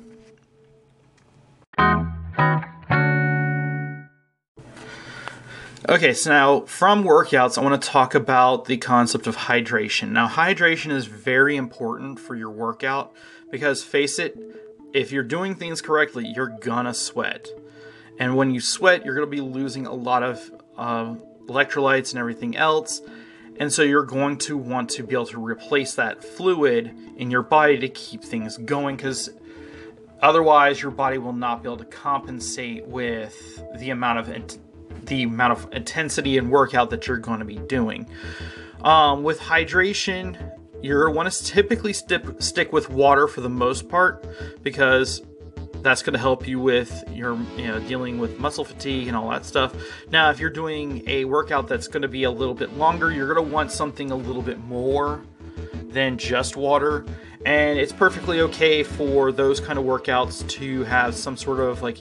Okay, 5.89 6.13
so 6.13 6.29
now 6.29 6.59
from 6.65 7.05
workouts, 7.05 7.57
I 7.57 7.61
want 7.61 7.81
to 7.81 7.87
talk 7.87 8.13
about 8.13 8.65
the 8.65 8.75
concept 8.75 9.25
of 9.25 9.37
hydration. 9.37 10.09
Now, 10.09 10.27
hydration 10.27 10.91
is 10.91 11.05
very 11.05 11.55
important 11.55 12.19
for 12.19 12.35
your 12.35 12.49
workout 12.49 13.13
because, 13.49 13.83
face 13.85 14.19
it, 14.19 14.37
if 14.93 15.13
you're 15.13 15.23
doing 15.23 15.55
things 15.55 15.81
correctly, 15.81 16.27
you're 16.27 16.57
gonna 16.59 16.93
sweat. 16.93 17.47
And 18.19 18.35
when 18.35 18.53
you 18.53 18.59
sweat, 18.59 19.05
you're 19.05 19.15
gonna 19.15 19.27
be 19.27 19.39
losing 19.39 19.85
a 19.85 19.93
lot 19.93 20.23
of 20.23 20.51
uh, 20.77 21.15
electrolytes 21.47 22.11
and 22.11 22.19
everything 22.19 22.55
else. 22.55 23.01
And 23.59 23.73
so 23.73 23.81
you're 23.81 24.03
going 24.03 24.37
to 24.39 24.57
want 24.57 24.89
to 24.91 25.03
be 25.03 25.13
able 25.13 25.25
to 25.27 25.43
replace 25.43 25.95
that 25.95 26.23
fluid 26.23 26.95
in 27.17 27.31
your 27.31 27.41
body 27.41 27.77
to 27.79 27.89
keep 27.89 28.23
things 28.23 28.57
going 28.57 28.95
because 28.95 29.31
otherwise 30.21 30.81
your 30.81 30.91
body 30.91 31.17
will 31.17 31.33
not 31.33 31.63
be 31.63 31.67
able 31.67 31.77
to 31.77 31.85
compensate 31.85 32.85
with 32.85 33.63
the 33.79 33.89
amount 33.89 34.19
of 34.19 34.59
the 35.05 35.23
amount 35.23 35.53
of 35.53 35.73
intensity 35.73 36.37
and 36.37 36.51
workout 36.51 36.89
that 36.89 37.07
you're 37.07 37.17
going 37.17 37.39
to 37.39 37.45
be 37.45 37.57
doing. 37.57 38.07
Um, 38.81 39.23
with 39.23 39.39
hydration, 39.39 40.53
you're 40.81 41.11
going 41.11 41.29
to 41.29 41.43
typically 41.43 41.93
stick 41.93 42.71
with 42.71 42.89
water 42.89 43.27
for 43.27 43.41
the 43.41 43.49
most 43.49 43.89
part 43.89 44.25
because 44.61 45.21
that's 45.87 46.03
going 46.03 46.13
to 46.13 46.19
help 46.19 46.47
you 46.47 46.59
with 46.59 47.03
your 47.11 47.37
you 47.55 47.67
know 47.67 47.79
dealing 47.79 48.17
with 48.17 48.39
muscle 48.39 48.65
fatigue 48.65 49.07
and 49.07 49.15
all 49.15 49.29
that 49.29 49.45
stuff. 49.45 49.73
Now, 50.11 50.29
if 50.29 50.39
you're 50.39 50.49
doing 50.49 51.01
a 51.07 51.25
workout 51.25 51.67
that's 51.67 51.87
going 51.87 52.01
to 52.01 52.07
be 52.07 52.23
a 52.23 52.31
little 52.31 52.53
bit 52.53 52.73
longer, 52.73 53.11
you're 53.11 53.33
going 53.33 53.47
to 53.47 53.53
want 53.53 53.71
something 53.71 54.11
a 54.11 54.15
little 54.15 54.41
bit 54.41 54.59
more 54.65 55.23
than 55.83 56.17
just 56.17 56.57
water. 56.57 57.05
And 57.45 57.79
it's 57.79 57.93
perfectly 57.93 58.41
okay 58.41 58.83
for 58.83 59.31
those 59.31 59.59
kind 59.61 59.79
of 59.79 59.85
workouts 59.85 60.47
to 60.49 60.83
have 60.83 61.15
some 61.15 61.37
sort 61.37 61.61
of 61.61 61.81
like 61.81 61.99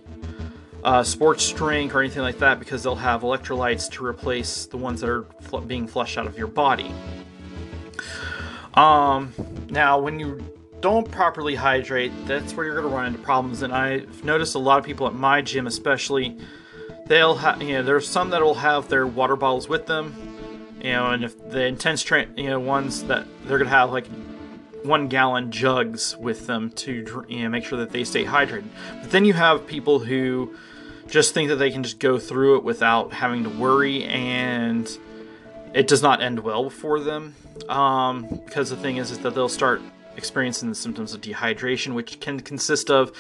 uh, 0.83 1.05
sports 1.05 1.51
drink 1.53 1.95
or 1.95 2.01
anything 2.01 2.23
like 2.23 2.39
that 2.39 2.59
because 2.59 2.83
they'll 2.83 2.97
have 2.97 3.23
electrolytes 3.23 3.91
to 3.93 4.05
replace 4.05 4.67
the 4.67 4.77
ones 4.77 5.01
that 5.01 5.11
are 5.11 5.27
fl- 5.43 5.59
being 5.59 5.87
flushed 5.87 6.19
out 6.19 6.27
of 6.27 6.37
your 6.37 6.49
body. 6.49 6.93
Um, 8.75 9.33
now, 9.71 9.99
when 10.01 10.19
you 10.19 10.56
don't 10.81 11.11
properly 11.11 11.55
hydrate, 11.55 12.13
that's 12.27 12.55
where 12.55 12.67
you're 12.67 12.81
going 12.81 12.91
to 12.91 12.95
run 12.95 13.07
into 13.07 13.19
problems. 13.19 13.63
And 13.63 13.73
I've 13.73 14.25
noticed 14.25 14.55
a 14.55 14.59
lot 14.59 14.79
of 14.79 14.85
people 14.85 15.07
at 15.07 15.15
my 15.15 15.43
gym, 15.43 15.67
especially, 15.67 16.39
they'll 17.07 17.37
have, 17.37 17.63
you 17.63 17.75
know, 17.75 17.83
there's 17.83 18.09
some 18.09 18.31
that 18.31 18.43
will 18.43 18.55
have 18.55 18.89
their 18.89 19.07
water 19.07 19.37
bottles 19.37 19.69
with 19.69 19.87
them, 19.87 20.15
you 20.81 20.93
know, 20.93 21.11
and 21.11 21.25
if 21.25 21.51
the 21.51 21.65
intense 21.65 22.03
train, 22.03 22.33
you 22.37 22.49
know, 22.49 22.61
ones 22.61 23.05
that 23.05 23.27
they're 23.45 23.59
going 23.59 23.71
to 23.71 23.77
have 23.77 23.91
like 23.91 24.07
one 24.83 25.09
gallon 25.09 25.51
jugs 25.51 26.17
with 26.17 26.47
them 26.47 26.71
to 26.71 27.25
you 27.29 27.43
know, 27.43 27.49
make 27.49 27.65
sure 27.65 27.79
that 27.79 27.91
they 27.91 28.05
stay 28.05 28.25
hydrated. 28.25 28.69
But 29.01 29.11
then 29.11 29.25
you 29.25 29.33
have 29.33 29.67
people 29.67 29.99
who 29.99 30.55
just 31.09 31.35
think 31.35 31.49
that 31.49 31.57
they 31.57 31.71
can 31.71 31.83
just 31.83 31.99
go 31.99 32.19
through 32.19 32.59
it 32.59 32.65
without 32.65 33.13
having 33.13 33.45
to 33.45 33.51
worry 33.51 34.05
and 34.05 34.99
it 35.73 35.87
does 35.87 36.03
not 36.03 36.23
end 36.23 36.41
well 36.41 36.71
for 36.71 37.01
them 37.01 37.35
um, 37.69 38.27
because 38.45 38.71
the 38.71 38.77
thing 38.77 38.97
is, 38.97 39.11
is 39.11 39.19
that 39.21 39.35
they'll 39.35 39.49
start 39.49 39.81
experiencing 40.17 40.69
the 40.69 40.75
symptoms 40.75 41.15
of 41.15 41.21
dehydration, 41.21 41.95
which 41.95 42.21
can 42.21 42.41
consist 42.41 42.91
of 42.91 43.13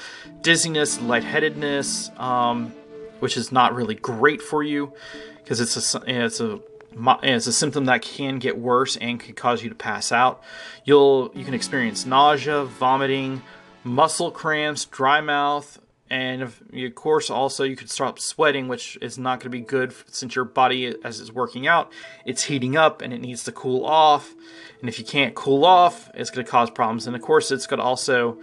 dizziness, 0.42 1.00
lightheadedness, 1.00 2.10
um, 2.18 2.72
which 3.20 3.36
is 3.36 3.52
not 3.52 3.74
really 3.74 3.94
great 3.94 4.42
for 4.42 4.62
you 4.62 4.92
because 5.36 5.60
it's 5.60 5.94
a 5.94 6.02
it's 6.06 6.40
a 6.40 6.60
it's 7.22 7.46
a 7.46 7.52
symptom 7.52 7.84
that 7.84 8.02
can 8.02 8.38
get 8.38 8.58
worse 8.58 8.96
and 8.96 9.20
can 9.20 9.34
cause 9.34 9.62
you 9.62 9.68
to 9.68 9.74
pass 9.74 10.10
out. 10.10 10.42
You'll 10.84 11.30
you 11.34 11.44
can 11.44 11.54
experience 11.54 12.06
nausea, 12.06 12.64
vomiting, 12.64 13.42
muscle 13.84 14.30
cramps, 14.30 14.84
dry 14.86 15.20
mouth, 15.20 15.78
and 16.08 16.42
of 16.42 16.62
course 16.94 17.30
also 17.30 17.64
you 17.64 17.74
could 17.74 17.90
stop 17.90 18.18
sweating 18.18 18.68
which 18.68 18.96
is 19.00 19.18
not 19.18 19.40
going 19.40 19.50
to 19.50 19.50
be 19.50 19.60
good 19.60 19.92
since 20.08 20.36
your 20.36 20.44
body 20.44 20.94
as 21.02 21.20
it's 21.20 21.32
working 21.32 21.66
out 21.66 21.92
it's 22.24 22.44
heating 22.44 22.76
up 22.76 23.02
and 23.02 23.12
it 23.12 23.20
needs 23.20 23.44
to 23.44 23.52
cool 23.52 23.84
off. 23.84 24.34
And 24.80 24.88
if 24.88 24.98
you 24.98 25.04
can't 25.04 25.34
cool 25.34 25.64
off 25.64 26.10
it's 26.14 26.30
going 26.30 26.44
to 26.44 26.50
cause 26.50 26.70
problems. 26.70 27.06
And 27.06 27.16
of 27.16 27.22
course 27.22 27.50
it's 27.50 27.66
going 27.66 27.78
to 27.78 27.84
also 27.84 28.38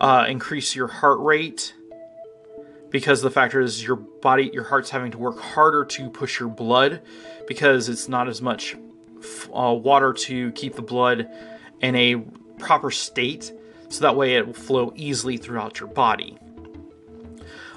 uh, 0.00 0.26
increase 0.28 0.74
your 0.76 0.86
heart 0.86 1.18
rate 1.20 1.74
because 2.90 3.22
the 3.22 3.30
factor 3.30 3.60
is 3.60 3.84
your 3.84 3.96
body 3.96 4.50
your 4.52 4.64
heart's 4.64 4.90
having 4.90 5.10
to 5.12 5.18
work 5.18 5.40
harder 5.40 5.84
to 5.84 6.10
push 6.10 6.38
your 6.38 6.48
blood 6.48 7.02
because 7.48 7.88
it's 7.88 8.08
not 8.08 8.28
as 8.28 8.40
much 8.40 8.76
uh, 9.52 9.72
water 9.72 10.12
to 10.12 10.52
keep 10.52 10.76
the 10.76 10.82
blood 10.82 11.28
in 11.80 11.96
a 11.96 12.16
proper 12.58 12.90
state. 12.90 13.52
So 13.88 14.00
that 14.02 14.16
way 14.16 14.36
it 14.36 14.46
will 14.46 14.54
flow 14.54 14.92
easily 14.96 15.36
throughout 15.36 15.80
your 15.80 15.88
body 15.88 16.38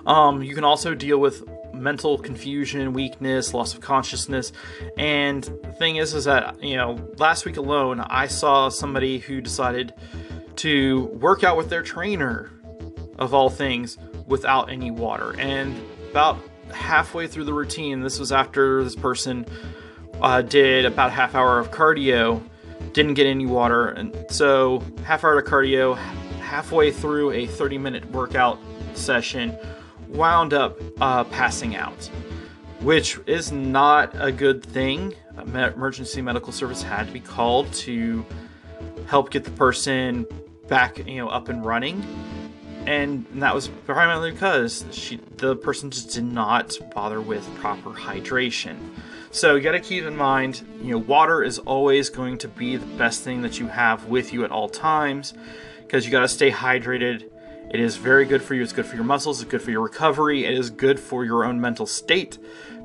um, 0.07 0.41
you 0.41 0.55
can 0.55 0.63
also 0.63 0.95
deal 0.95 1.19
with 1.19 1.43
mental 1.73 2.17
confusion, 2.17 2.93
weakness, 2.93 3.53
loss 3.53 3.73
of 3.73 3.81
consciousness. 3.81 4.51
And 4.97 5.43
the 5.43 5.73
thing 5.73 5.97
is, 5.97 6.13
is 6.13 6.23
that, 6.23 6.63
you 6.63 6.77
know, 6.77 6.97
last 7.17 7.45
week 7.45 7.57
alone, 7.57 7.99
I 7.99 8.27
saw 8.27 8.69
somebody 8.69 9.19
who 9.19 9.41
decided 9.41 9.93
to 10.57 11.05
work 11.19 11.43
out 11.43 11.57
with 11.57 11.69
their 11.69 11.83
trainer, 11.83 12.51
of 13.19 13.33
all 13.33 13.49
things, 13.49 13.97
without 14.25 14.71
any 14.71 14.91
water. 14.91 15.35
And 15.39 15.79
about 16.09 16.39
halfway 16.71 17.27
through 17.27 17.43
the 17.43 17.53
routine, 17.53 18.01
this 18.01 18.17
was 18.17 18.31
after 18.31 18.83
this 18.83 18.95
person 18.95 19.45
uh, 20.21 20.41
did 20.41 20.85
about 20.85 21.11
half 21.11 21.35
hour 21.35 21.59
of 21.59 21.69
cardio, 21.69 22.41
didn't 22.93 23.13
get 23.15 23.27
any 23.27 23.45
water. 23.45 23.89
And 23.89 24.15
so, 24.29 24.81
half 25.03 25.23
hour 25.23 25.37
of 25.37 25.45
cardio, 25.45 25.97
halfway 26.39 26.91
through 26.91 27.31
a 27.31 27.45
30 27.45 27.77
minute 27.77 28.11
workout 28.11 28.57
session, 28.93 29.55
wound 30.09 30.53
up 30.53 30.79
uh, 31.01 31.23
passing 31.25 31.75
out, 31.75 32.09
which 32.81 33.19
is 33.25 33.51
not 33.51 34.11
a 34.15 34.31
good 34.31 34.63
thing. 34.63 35.13
Emergency 35.37 36.21
medical 36.21 36.51
service 36.51 36.81
had 36.81 37.07
to 37.07 37.13
be 37.13 37.19
called 37.19 37.71
to 37.73 38.25
help 39.07 39.29
get 39.29 39.43
the 39.43 39.51
person 39.51 40.25
back, 40.67 40.97
you 41.07 41.17
know, 41.17 41.29
up 41.29 41.49
and 41.49 41.65
running. 41.65 42.03
And 42.85 43.25
that 43.35 43.53
was 43.53 43.67
primarily 43.67 44.31
because 44.31 44.85
she, 44.91 45.19
the 45.37 45.55
person 45.55 45.91
just 45.91 46.11
did 46.11 46.23
not 46.23 46.77
bother 46.95 47.19
with 47.19 47.43
proper 47.55 47.89
hydration. 47.89 48.77
So 49.31 49.55
you 49.55 49.61
got 49.61 49.73
to 49.73 49.79
keep 49.79 50.05
in 50.05 50.15
mind, 50.15 50.65
you 50.81 50.91
know, 50.91 50.97
water 50.99 51.43
is 51.43 51.59
always 51.59 52.09
going 52.09 52.37
to 52.39 52.47
be 52.47 52.77
the 52.77 52.85
best 52.97 53.23
thing 53.23 53.41
that 53.41 53.59
you 53.59 53.67
have 53.67 54.05
with 54.05 54.31
you 54.31 54.45
at 54.45 54.51
all 54.51 54.69
times 54.69 55.33
because 55.81 56.05
you 56.05 56.11
got 56.11 56.21
to 56.21 56.27
stay 56.27 56.49
hydrated 56.49 57.29
it 57.69 57.79
is 57.79 57.97
very 57.97 58.25
good 58.25 58.41
for 58.41 58.53
you. 58.53 58.63
It's 58.63 58.73
good 58.73 58.85
for 58.85 58.95
your 58.95 59.03
muscles. 59.03 59.41
It's 59.41 59.49
good 59.49 59.61
for 59.61 59.71
your 59.71 59.81
recovery. 59.81 60.45
It 60.45 60.53
is 60.53 60.69
good 60.69 60.99
for 60.99 61.25
your 61.25 61.43
own 61.43 61.59
mental 61.59 61.85
state 61.85 62.37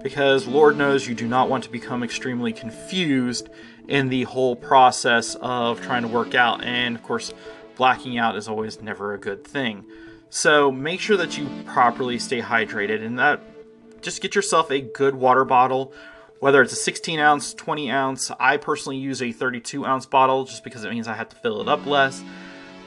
because 0.03 0.47
Lord 0.47 0.77
knows 0.77 1.07
you 1.07 1.15
do 1.15 1.29
not 1.29 1.49
want 1.49 1.65
to 1.65 1.71
become 1.71 2.03
extremely 2.03 2.53
confused 2.53 3.49
in 3.87 4.09
the 4.09 4.25
whole 4.25 4.57
process 4.57 5.37
of 5.37 5.81
trying 5.81 6.03
to 6.03 6.09
work 6.09 6.35
out. 6.35 6.65
And 6.65 6.97
of 6.97 7.03
course, 7.03 7.33
blacking 7.77 8.19
out 8.19 8.37
is 8.37 8.49
always 8.49 8.83
never 8.83 9.15
a 9.15 9.19
good 9.19 9.47
thing. 9.47 9.85
So 10.31 10.73
make 10.73 11.01
sure 11.01 11.17
that 11.17 11.39
you 11.39 11.49
properly 11.67 12.19
stay 12.19 12.41
hydrated 12.41 13.05
and 13.05 13.19
that 13.19 13.41
just 14.03 14.21
get 14.21 14.35
yourself 14.35 14.71
a 14.71 14.81
good 14.81 15.15
water 15.15 15.45
bottle 15.45 15.93
whether 16.43 16.61
it's 16.61 16.73
a 16.73 16.77
16 16.77 17.21
ounce, 17.21 17.55
20 17.55 17.89
ounce. 17.89 18.33
I 18.41 18.57
personally 18.57 18.97
use 18.97 19.23
a 19.23 19.31
32 19.31 19.87
ounce 19.87 20.07
bottle 20.07 20.45
just 20.45 20.65
because 20.65 20.83
it 20.83 20.91
means 20.91 21.07
I 21.07 21.15
have 21.15 21.29
to 21.29 21.37
fill 21.37 21.61
it 21.61 21.69
up 21.69 21.87
less 21.87 22.21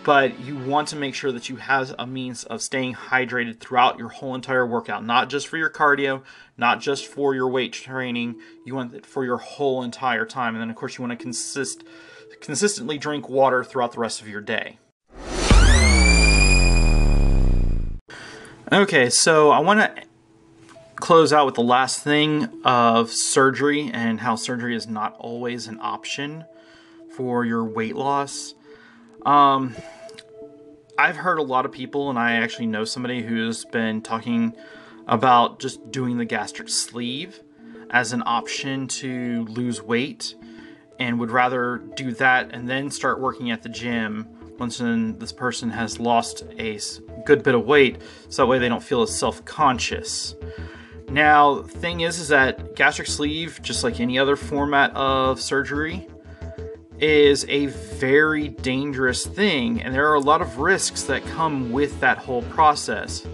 but 0.05 0.39
you 0.39 0.55
want 0.55 0.87
to 0.89 0.95
make 0.95 1.15
sure 1.15 1.31
that 1.31 1.49
you 1.49 1.55
have 1.55 1.95
a 1.97 2.05
means 2.05 2.43
of 2.43 2.61
staying 2.61 2.93
hydrated 2.93 3.59
throughout 3.59 3.97
your 3.97 4.09
whole 4.09 4.35
entire 4.35 4.65
workout, 4.65 5.03
not 5.03 5.29
just 5.29 5.47
for 5.47 5.57
your 5.57 5.71
cardio, 5.71 6.21
not 6.59 6.79
just 6.79 7.07
for 7.07 7.33
your 7.33 7.49
weight 7.49 7.73
training. 7.73 8.35
You 8.63 8.75
want 8.75 8.93
it 8.93 9.03
for 9.03 9.25
your 9.25 9.37
whole 9.37 9.81
entire 9.81 10.23
time, 10.23 10.53
and 10.53 10.61
then 10.61 10.69
of 10.69 10.75
course 10.75 10.97
you 10.97 11.01
want 11.03 11.17
to 11.17 11.21
consist 11.21 11.83
consistently 12.39 12.99
drink 12.99 13.27
water 13.27 13.63
throughout 13.63 13.93
the 13.93 13.99
rest 13.99 14.21
of 14.21 14.27
your 14.27 14.41
day. 14.41 14.77
Okay, 18.71 19.09
so 19.09 19.49
I 19.49 19.59
want 19.59 19.79
to 19.79 20.03
close 20.97 21.33
out 21.33 21.47
with 21.47 21.55
the 21.55 21.63
last 21.63 22.03
thing 22.03 22.61
of 22.63 23.11
surgery 23.11 23.89
and 23.91 24.19
how 24.19 24.35
surgery 24.35 24.75
is 24.75 24.85
not 24.85 25.15
always 25.17 25.65
an 25.65 25.79
option 25.81 26.45
for 27.15 27.43
your 27.43 27.63
weight 27.63 27.95
loss. 27.95 28.53
Um, 29.25 29.75
I've 30.97 31.17
heard 31.17 31.39
a 31.39 31.43
lot 31.43 31.65
of 31.65 31.73
people, 31.73 32.09
and 32.09 32.17
I 32.17 32.33
actually 32.33 32.67
know 32.67 32.85
somebody 32.85 33.21
who's 33.21 33.65
been 33.65 34.01
talking 34.01 34.55
about 35.07 35.59
just 35.59 35.91
doing 35.91 36.17
the 36.17 36.25
gastric 36.25 36.69
sleeve 36.69 37.41
as 37.89 38.13
an 38.13 38.23
option 38.25 38.87
to 38.87 39.45
lose 39.45 39.81
weight 39.81 40.35
and 40.97 41.19
would 41.19 41.31
rather 41.31 41.79
do 41.95 42.11
that 42.13 42.51
and 42.53 42.67
then 42.67 42.89
start 42.89 43.19
working 43.19 43.51
at 43.51 43.61
the 43.61 43.69
gym 43.69 44.27
once 44.57 44.77
this 44.77 45.33
person 45.33 45.69
has 45.69 45.99
lost 45.99 46.43
a 46.57 46.79
good 47.25 47.43
bit 47.43 47.55
of 47.55 47.65
weight 47.65 47.97
so 48.29 48.43
that 48.43 48.47
way 48.47 48.57
they 48.57 48.69
don't 48.69 48.81
feel 48.81 49.01
as 49.01 49.13
self-conscious. 49.13 50.35
Now, 51.09 51.61
thing 51.61 52.01
is 52.01 52.19
is 52.19 52.29
that 52.29 52.75
gastric 52.75 53.09
sleeve, 53.09 53.59
just 53.61 53.83
like 53.83 53.99
any 53.99 54.17
other 54.17 54.37
format 54.37 54.95
of 54.95 55.41
surgery, 55.41 56.07
is 57.05 57.45
a 57.49 57.67
very 57.67 58.47
dangerous 58.47 59.27
thing, 59.27 59.79
and 59.79 59.93
there 59.93 60.09
are 60.09 60.15
a 60.15 60.19
lot 60.19 60.41
of 60.41 60.57
risks 60.57 61.03
that 61.03 61.23
come 61.27 61.71
with 61.71 61.99
that 61.99 62.17
whole 62.17 62.41
process 62.43 63.27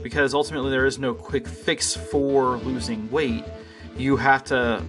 because 0.00 0.32
ultimately 0.32 0.70
there 0.70 0.86
is 0.86 1.00
no 1.00 1.12
quick 1.12 1.48
fix 1.48 1.96
for 1.96 2.58
losing 2.58 3.10
weight. 3.10 3.44
You 3.96 4.16
have 4.16 4.44
to 4.44 4.84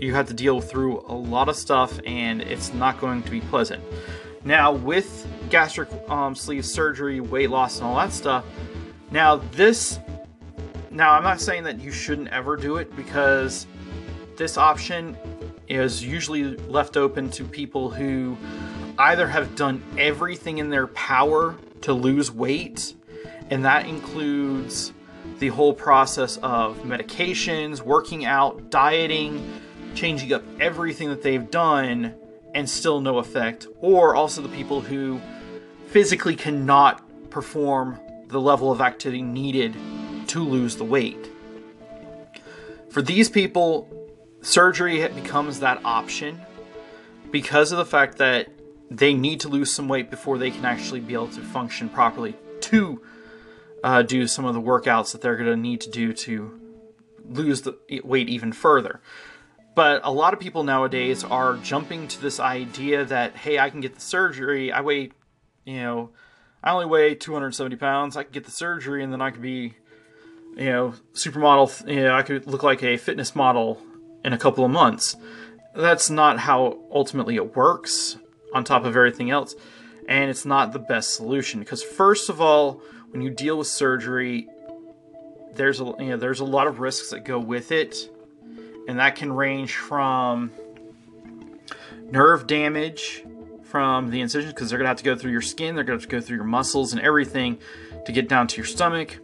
you 0.00 0.14
have 0.14 0.28
to 0.28 0.34
deal 0.34 0.60
through 0.60 1.00
a 1.08 1.14
lot 1.14 1.48
of 1.48 1.56
stuff 1.56 1.98
and 2.04 2.42
it's 2.42 2.74
not 2.74 3.00
going 3.00 3.22
to 3.22 3.30
be 3.30 3.40
pleasant. 3.40 3.82
Now 4.44 4.72
with 4.72 5.26
gastric 5.48 5.88
um, 6.10 6.34
sleeve 6.34 6.66
surgery, 6.66 7.20
weight 7.20 7.48
loss 7.48 7.78
and 7.78 7.86
all 7.86 7.96
that 7.96 8.12
stuff, 8.12 8.44
now 9.10 9.36
this 9.36 9.98
now 10.90 11.12
I'm 11.12 11.22
not 11.22 11.40
saying 11.40 11.64
that 11.64 11.80
you 11.80 11.90
shouldn't 11.90 12.28
ever 12.28 12.54
do 12.54 12.76
it 12.76 12.94
because 12.94 13.66
this 14.36 14.58
option 14.58 15.16
is 15.68 16.04
usually 16.04 16.56
left 16.56 16.96
open 16.96 17.30
to 17.32 17.44
people 17.44 17.90
who 17.90 18.36
either 18.98 19.28
have 19.28 19.54
done 19.54 19.82
everything 19.96 20.58
in 20.58 20.70
their 20.70 20.86
power 20.88 21.56
to 21.82 21.92
lose 21.92 22.30
weight, 22.30 22.94
and 23.50 23.64
that 23.64 23.86
includes 23.86 24.92
the 25.38 25.48
whole 25.48 25.72
process 25.72 26.36
of 26.38 26.78
medications, 26.78 27.80
working 27.80 28.24
out, 28.24 28.70
dieting, 28.70 29.60
changing 29.94 30.32
up 30.32 30.42
everything 30.60 31.08
that 31.08 31.22
they've 31.22 31.50
done, 31.50 32.14
and 32.54 32.68
still 32.68 33.00
no 33.00 33.18
effect, 33.18 33.66
or 33.80 34.14
also 34.14 34.42
the 34.42 34.48
people 34.48 34.80
who 34.80 35.20
physically 35.88 36.34
cannot 36.34 37.02
perform 37.30 38.00
the 38.28 38.40
level 38.40 38.72
of 38.72 38.80
activity 38.80 39.22
needed 39.22 39.74
to 40.26 40.40
lose 40.40 40.76
the 40.76 40.84
weight. 40.84 41.30
For 42.90 43.02
these 43.02 43.28
people, 43.28 43.88
surgery 44.48 45.06
becomes 45.08 45.60
that 45.60 45.78
option 45.84 46.40
because 47.30 47.70
of 47.70 47.76
the 47.76 47.84
fact 47.84 48.16
that 48.16 48.48
they 48.90 49.12
need 49.12 49.40
to 49.40 49.48
lose 49.48 49.70
some 49.72 49.88
weight 49.88 50.10
before 50.10 50.38
they 50.38 50.50
can 50.50 50.64
actually 50.64 51.00
be 51.00 51.12
able 51.12 51.28
to 51.28 51.42
function 51.42 51.88
properly 51.90 52.34
to 52.60 53.02
uh, 53.84 54.00
do 54.00 54.26
some 54.26 54.46
of 54.46 54.54
the 54.54 54.60
workouts 54.60 55.12
that 55.12 55.20
they're 55.20 55.36
going 55.36 55.50
to 55.50 55.56
need 55.56 55.82
to 55.82 55.90
do 55.90 56.14
to 56.14 56.58
lose 57.28 57.62
the 57.62 57.78
weight 58.02 58.30
even 58.30 58.50
further. 58.50 59.00
But 59.74 60.00
a 60.02 60.10
lot 60.10 60.32
of 60.32 60.40
people 60.40 60.64
nowadays 60.64 61.22
are 61.22 61.56
jumping 61.58 62.08
to 62.08 62.20
this 62.20 62.40
idea 62.40 63.04
that, 63.04 63.36
hey, 63.36 63.58
I 63.58 63.68
can 63.68 63.80
get 63.80 63.96
the 63.96 64.00
surgery. 64.00 64.72
I 64.72 64.80
weigh, 64.80 65.10
you 65.66 65.76
know, 65.76 66.10
I 66.64 66.72
only 66.72 66.86
weigh 66.86 67.14
270 67.14 67.76
pounds. 67.76 68.16
I 68.16 68.22
can 68.22 68.32
get 68.32 68.44
the 68.44 68.50
surgery 68.50 69.04
and 69.04 69.12
then 69.12 69.20
I 69.20 69.30
could 69.30 69.42
be, 69.42 69.74
you 70.56 70.70
know, 70.70 70.94
supermodel. 71.12 71.86
You 71.86 72.04
know, 72.04 72.14
I 72.14 72.22
could 72.22 72.46
look 72.46 72.62
like 72.62 72.82
a 72.82 72.96
fitness 72.96 73.36
model 73.36 73.80
in 74.24 74.32
a 74.32 74.38
couple 74.38 74.64
of 74.64 74.70
months. 74.70 75.16
That's 75.74 76.10
not 76.10 76.40
how 76.40 76.78
ultimately 76.92 77.36
it 77.36 77.56
works, 77.56 78.16
on 78.52 78.64
top 78.64 78.84
of 78.84 78.96
everything 78.96 79.30
else. 79.30 79.54
And 80.08 80.30
it's 80.30 80.44
not 80.44 80.72
the 80.72 80.78
best 80.78 81.14
solution 81.14 81.60
because, 81.60 81.82
first 81.82 82.28
of 82.28 82.40
all, 82.40 82.82
when 83.10 83.22
you 83.22 83.30
deal 83.30 83.58
with 83.58 83.66
surgery, 83.66 84.48
there's 85.54 85.80
a 85.80 85.84
you 85.98 86.10
know 86.10 86.16
there's 86.16 86.40
a 86.40 86.44
lot 86.44 86.66
of 86.66 86.80
risks 86.80 87.10
that 87.10 87.24
go 87.24 87.38
with 87.38 87.72
it, 87.72 88.10
and 88.88 88.98
that 88.98 89.16
can 89.16 89.32
range 89.32 89.74
from 89.74 90.50
nerve 92.10 92.46
damage 92.46 93.22
from 93.64 94.10
the 94.10 94.22
incisions 94.22 94.52
because 94.54 94.70
they're 94.70 94.78
going 94.78 94.86
to 94.86 94.90
have 94.90 94.96
to 94.96 95.04
go 95.04 95.14
through 95.14 95.32
your 95.32 95.42
skin, 95.42 95.74
they're 95.74 95.84
going 95.84 95.98
to 95.98 96.02
have 96.02 96.10
to 96.10 96.16
go 96.16 96.20
through 96.20 96.36
your 96.36 96.46
muscles 96.46 96.92
and 96.92 97.02
everything 97.02 97.58
to 98.06 98.12
get 98.12 98.28
down 98.28 98.46
to 98.46 98.56
your 98.56 98.64
stomach. 98.64 99.18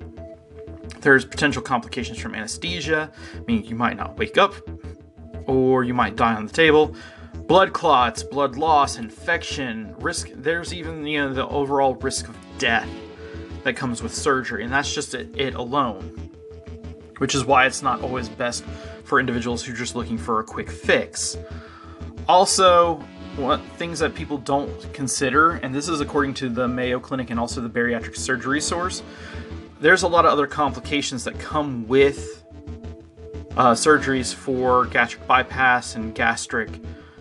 There's 1.01 1.25
potential 1.25 1.63
complications 1.63 2.19
from 2.19 2.35
anesthesia, 2.35 3.13
meaning 3.47 3.65
you 3.65 3.77
might 3.77 3.97
not 3.97 4.17
wake 4.17 4.39
up 4.39 4.55
or 5.47 5.85
you 5.85 5.95
might 5.95 6.17
die 6.17 6.35
on 6.35 6.47
the 6.47 6.53
table. 6.53 6.95
Blood 7.47 7.73
clots, 7.73 8.23
blood 8.23 8.57
loss, 8.57 8.97
infection, 8.97 9.95
risk. 9.99 10.31
There's 10.35 10.73
even 10.73 11.07
you 11.07 11.21
know 11.21 11.35
the 11.35 11.47
overall 11.49 11.95
risk 11.97 12.29
of 12.29 12.37
death 12.59 12.89
that 13.65 13.75
comes 13.77 14.03
with 14.03 14.15
surgery, 14.15 14.65
and 14.65 14.73
that's 14.73 14.95
just 14.95 15.15
it, 15.15 15.29
it 15.39 15.55
alone. 15.55 16.31
Which 17.19 17.35
is 17.35 17.45
why 17.45 17.67
it's 17.67 17.83
not 17.83 18.01
always 18.01 18.29
best 18.29 18.65
for 19.05 19.21
individuals 19.21 19.63
who 19.63 19.73
are 19.73 19.77
just 19.77 19.95
looking 19.95 20.19
for 20.19 20.41
a 20.41 20.45
quick 20.45 20.71
fix. 20.71 21.37
Also, 22.27 22.97
what 23.37 23.61
things 23.77 23.99
that 23.99 24.15
people 24.15 24.39
don't 24.39 24.93
consider, 24.93 25.53
and 25.53 25.75
this 25.75 25.89
is 25.89 26.01
according 26.01 26.35
to 26.35 26.49
the 26.49 26.67
Mayo 26.67 26.99
Clinic 26.99 27.31
and 27.31 27.39
also 27.39 27.61
the 27.61 27.69
Bariatric 27.69 28.17
Surgery 28.17 28.61
Source, 28.61 29.03
there's 29.85 30.03
a 30.03 30.09
lot 30.09 30.25
of 30.25 30.33
other 30.33 30.47
complications 30.47 31.25
that 31.25 31.39
come 31.39 31.87
with 31.87 32.43
uh, 33.55 33.73
surgeries 33.73 34.35
for 34.35 34.87
gastric 34.87 35.27
bypass 35.27 35.95
and 35.95 36.15
gastric 36.15 36.71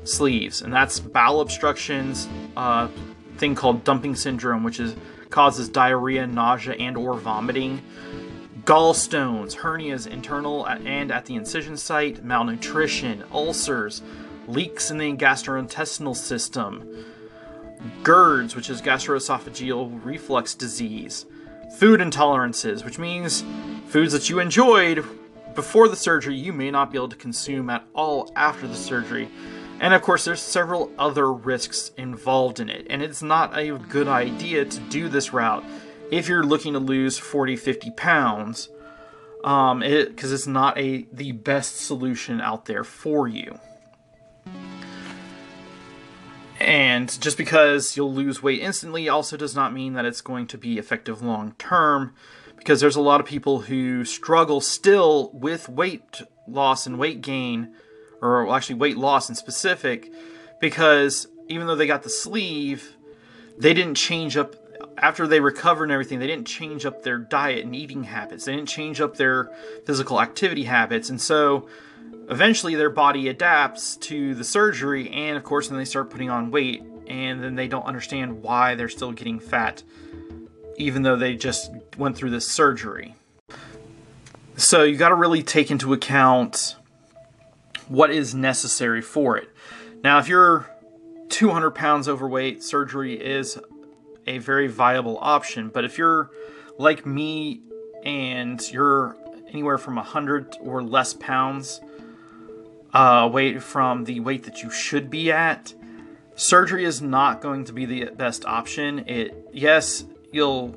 sleeves, 0.06 0.62
and 0.62 0.72
that's 0.72 0.98
bowel 0.98 1.42
obstructions, 1.42 2.30
uh, 2.56 2.88
thing 3.36 3.54
called 3.54 3.84
dumping 3.84 4.16
syndrome, 4.16 4.64
which 4.64 4.80
is 4.80 4.96
causes 5.30 5.68
diarrhea, 5.68 6.26
nausea, 6.26 6.74
and 6.76 6.96
or 6.96 7.16
vomiting. 7.16 7.82
Gallstones, 8.64 9.58
hernias 9.58 10.08
internal 10.08 10.66
and 10.66 11.12
at 11.12 11.26
the 11.26 11.36
incision 11.36 11.76
site, 11.76 12.24
malnutrition, 12.24 13.26
ulcers, 13.34 14.02
leaks 14.48 14.90
in 14.90 15.00
the 15.00 15.12
gastrointestinal 15.18 16.16
system, 16.16 16.88
GERDs, 18.04 18.56
which 18.56 18.70
is 18.70 18.82
gastroesophageal 18.82 20.00
reflux 20.06 20.56
disease, 20.56 21.26
food 21.76 22.00
intolerances, 22.00 22.84
which 22.86 23.00
means 23.00 23.44
foods 23.88 24.14
that 24.14 24.30
you 24.30 24.40
enjoyed 24.40 25.06
before 25.56 25.88
the 25.88 25.96
surgery 25.96 26.36
you 26.36 26.54
may 26.54 26.72
not 26.72 26.92
be 26.92 26.98
able 26.98 27.10
to 27.10 27.16
consume 27.16 27.70
at 27.70 27.84
all 27.94 28.32
after 28.36 28.68
the 28.68 28.76
surgery. 28.76 29.30
And 29.80 29.94
of 29.94 30.02
course, 30.02 30.26
there's 30.26 30.42
several 30.42 30.92
other 30.98 31.32
risks 31.32 31.92
involved 31.98 32.60
in 32.60 32.70
it, 32.70 32.88
and 32.90 33.02
it's 33.02 33.22
not 33.22 33.58
a 33.58 33.78
good 33.78 34.08
idea 34.08 34.66
to 34.66 34.80
do 34.82 35.10
this 35.10 35.34
route 35.34 35.64
if 36.12 36.28
you're 36.28 36.44
looking 36.44 36.74
to 36.74 36.80
lose 36.80 37.18
40, 37.18 37.56
50 37.56 37.92
pounds, 37.92 38.70
um, 39.44 39.80
because 39.80 40.32
it, 40.32 40.36
it's 40.36 40.48
not 40.48 40.78
a 40.78 41.08
the 41.12 41.32
best 41.32 41.78
solution 41.78 42.40
out 42.40 42.66
there 42.66 42.84
for 42.84 43.28
you. 43.28 43.60
And 46.64 47.20
just 47.22 47.38
because 47.38 47.98
you'll 47.98 48.14
lose 48.14 48.42
weight 48.42 48.62
instantly 48.62 49.10
also 49.10 49.36
does 49.36 49.56
not 49.56 49.74
mean 49.74 49.94
that 49.94 50.06
it's 50.06 50.22
going 50.22 50.48
to 50.48 50.58
be 50.58 50.78
effective 50.78 51.22
long 51.22 51.56
term, 51.60 52.16
because 52.58 52.80
there's 52.80 52.96
a 52.96 53.02
lot 53.02 53.20
of 53.20 53.26
people 53.28 53.62
who 53.62 54.06
struggle 54.06 54.62
still 54.62 55.30
with 55.34 55.68
weight 55.68 56.22
loss 56.48 56.88
and 56.88 56.98
weight 56.98 57.22
gain, 57.22 57.76
or 58.22 58.50
actually 58.56 58.76
weight 58.76 58.98
loss 58.98 59.28
in 59.28 59.36
specific, 59.36 60.12
because 60.62 61.28
even 61.50 61.68
though 61.68 61.76
they 61.76 61.88
got 61.88 62.04
the 62.04 62.10
sleeve, 62.10 62.96
they 63.58 63.74
didn't 63.74 63.96
change 63.96 64.38
up 64.38 64.56
after 64.98 65.28
they 65.28 65.40
recovered 65.40 65.86
and 65.86 65.92
everything, 65.92 66.20
they 66.20 66.28
didn't 66.28 66.48
change 66.48 66.86
up 66.86 67.04
their 67.04 67.18
diet 67.18 67.66
and 67.66 67.76
eating 67.76 68.04
habits. 68.04 68.46
They 68.46 68.56
didn't 68.56 68.70
change 68.70 69.02
up 69.02 69.18
their 69.18 69.50
physical 69.86 70.22
activity 70.22 70.64
habits. 70.64 71.10
And 71.10 71.20
so 71.20 71.68
eventually 72.30 72.76
their 72.76 72.90
body 72.90 73.28
adapts 73.28 73.98
to 73.98 74.34
the 74.36 74.44
surgery 74.44 75.10
and 75.10 75.38
of 75.38 75.44
course 75.44 75.68
then 75.68 75.78
they 75.78 75.86
start 75.86 76.10
putting 76.10 76.30
on 76.30 76.52
weight 76.52 76.84
and 77.08 77.44
then 77.44 77.56
they 77.56 77.68
don't 77.68 77.86
understand 77.86 78.42
why 78.42 78.76
they're 78.76 78.90
still 78.90 79.12
getting 79.12 79.40
fat 79.40 79.84
even 80.78 81.04
though 81.04 81.16
they 81.16 81.36
just 81.36 81.72
went 81.98 82.18
through 82.18 82.32
this 82.32 82.48
surgery. 82.48 83.14
So 84.58 84.84
you 84.84 84.98
got 84.98 85.10
to 85.10 85.16
really 85.16 85.44
take 85.44 85.70
into 85.70 85.94
account 85.94 86.76
what 87.88 88.10
is 88.10 88.34
necessary 88.34 89.02
for 89.02 89.38
it. 89.38 89.50
Now 90.04 90.20
if 90.20 90.28
you're 90.28 90.70
200 91.30 91.72
pounds 91.72 92.08
overweight 92.08 92.64
surgery 92.64 93.14
is 93.14 93.60
a 94.26 94.38
very 94.38 94.68
viable 94.68 95.18
option 95.20 95.70
but 95.70 95.84
if 95.84 95.98
you're 95.98 96.32
like 96.78 97.06
me 97.06 97.62
and 98.04 98.62
you're 98.72 99.18
anywhere 99.50 99.78
from 99.78 99.96
100 99.96 100.58
or 100.62 100.82
less 100.82 101.14
pounds 101.14 101.82
uh, 102.94 103.30
weight 103.32 103.62
from 103.62 104.04
the 104.04 104.20
weight 104.20 104.44
that 104.44 104.62
you 104.62 104.70
should 104.70 105.10
be 105.10 105.32
at, 105.32 105.74
surgery 106.36 106.86
is 106.86 107.02
not 107.02 107.42
going 107.42 107.66
to 107.66 107.74
be 107.74 107.86
the 107.86 108.06
best 108.06 108.46
option. 108.46 109.08
It 109.08 109.50
yes, 109.52 110.06
you'll 110.32 110.76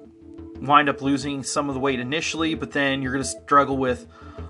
wind 0.61 0.89
up 0.89 1.03
losing 1.03 1.43
some 1.43 1.69
of 1.69 1.75
the 1.75 1.81
weight 1.81 2.01
initially, 2.01 2.55
but 2.55 2.73
then 2.73 3.03
you're 3.03 3.13
going 3.13 3.25
to 3.25 3.29
struggle 3.29 3.77
with 3.77 4.07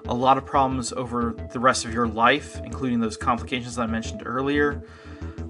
a 0.06 0.14
lot 0.14 0.38
of 0.38 0.46
problems 0.46 0.92
over 0.92 1.34
the 1.52 1.58
rest 1.58 1.84
of 1.84 1.92
your 1.92 2.06
life, 2.06 2.60
including 2.64 3.00
those 3.00 3.16
complications 3.16 3.76
that 3.76 3.82
I 3.82 3.86
mentioned 3.86 4.22
earlier. 4.24 4.84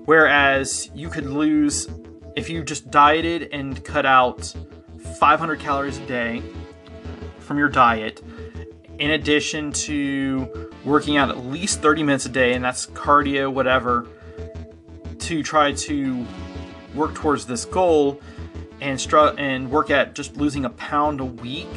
Whereas 0.05 0.91
you 0.95 1.09
could 1.09 1.27
lose 1.27 1.89
if 2.37 2.49
you 2.51 2.63
just 2.63 2.91
dieted 2.91 3.49
and 3.53 3.83
cut 3.85 4.07
out 4.07 4.55
500 5.19 5.59
calories 5.59 5.99
a 5.99 6.07
day 6.07 6.43
from 7.41 7.59
your 7.59 7.69
diet, 7.69 8.23
in 8.99 9.11
addition 9.11 9.73
to 9.73 10.71
working 10.85 11.17
out 11.17 11.29
at 11.31 11.45
least 11.47 11.83
30 11.83 12.03
minutes 12.03 12.27
a 12.27 12.31
day, 12.31 12.55
and 12.55 12.65
that's 12.65 12.87
cardio, 12.87 13.53
whatever, 13.53 14.07
to 15.19 15.43
try 15.43 15.73
to 15.73 16.27
work 16.95 17.15
towards 17.15 17.47
this 17.47 17.65
goal 17.65 18.21
and 18.81 19.01
str- 19.01 19.35
and 19.39 19.71
work 19.71 19.91
at 19.91 20.15
just 20.15 20.37
losing 20.37 20.65
a 20.65 20.71
pound 20.71 21.21
a 21.21 21.25
week. 21.25 21.69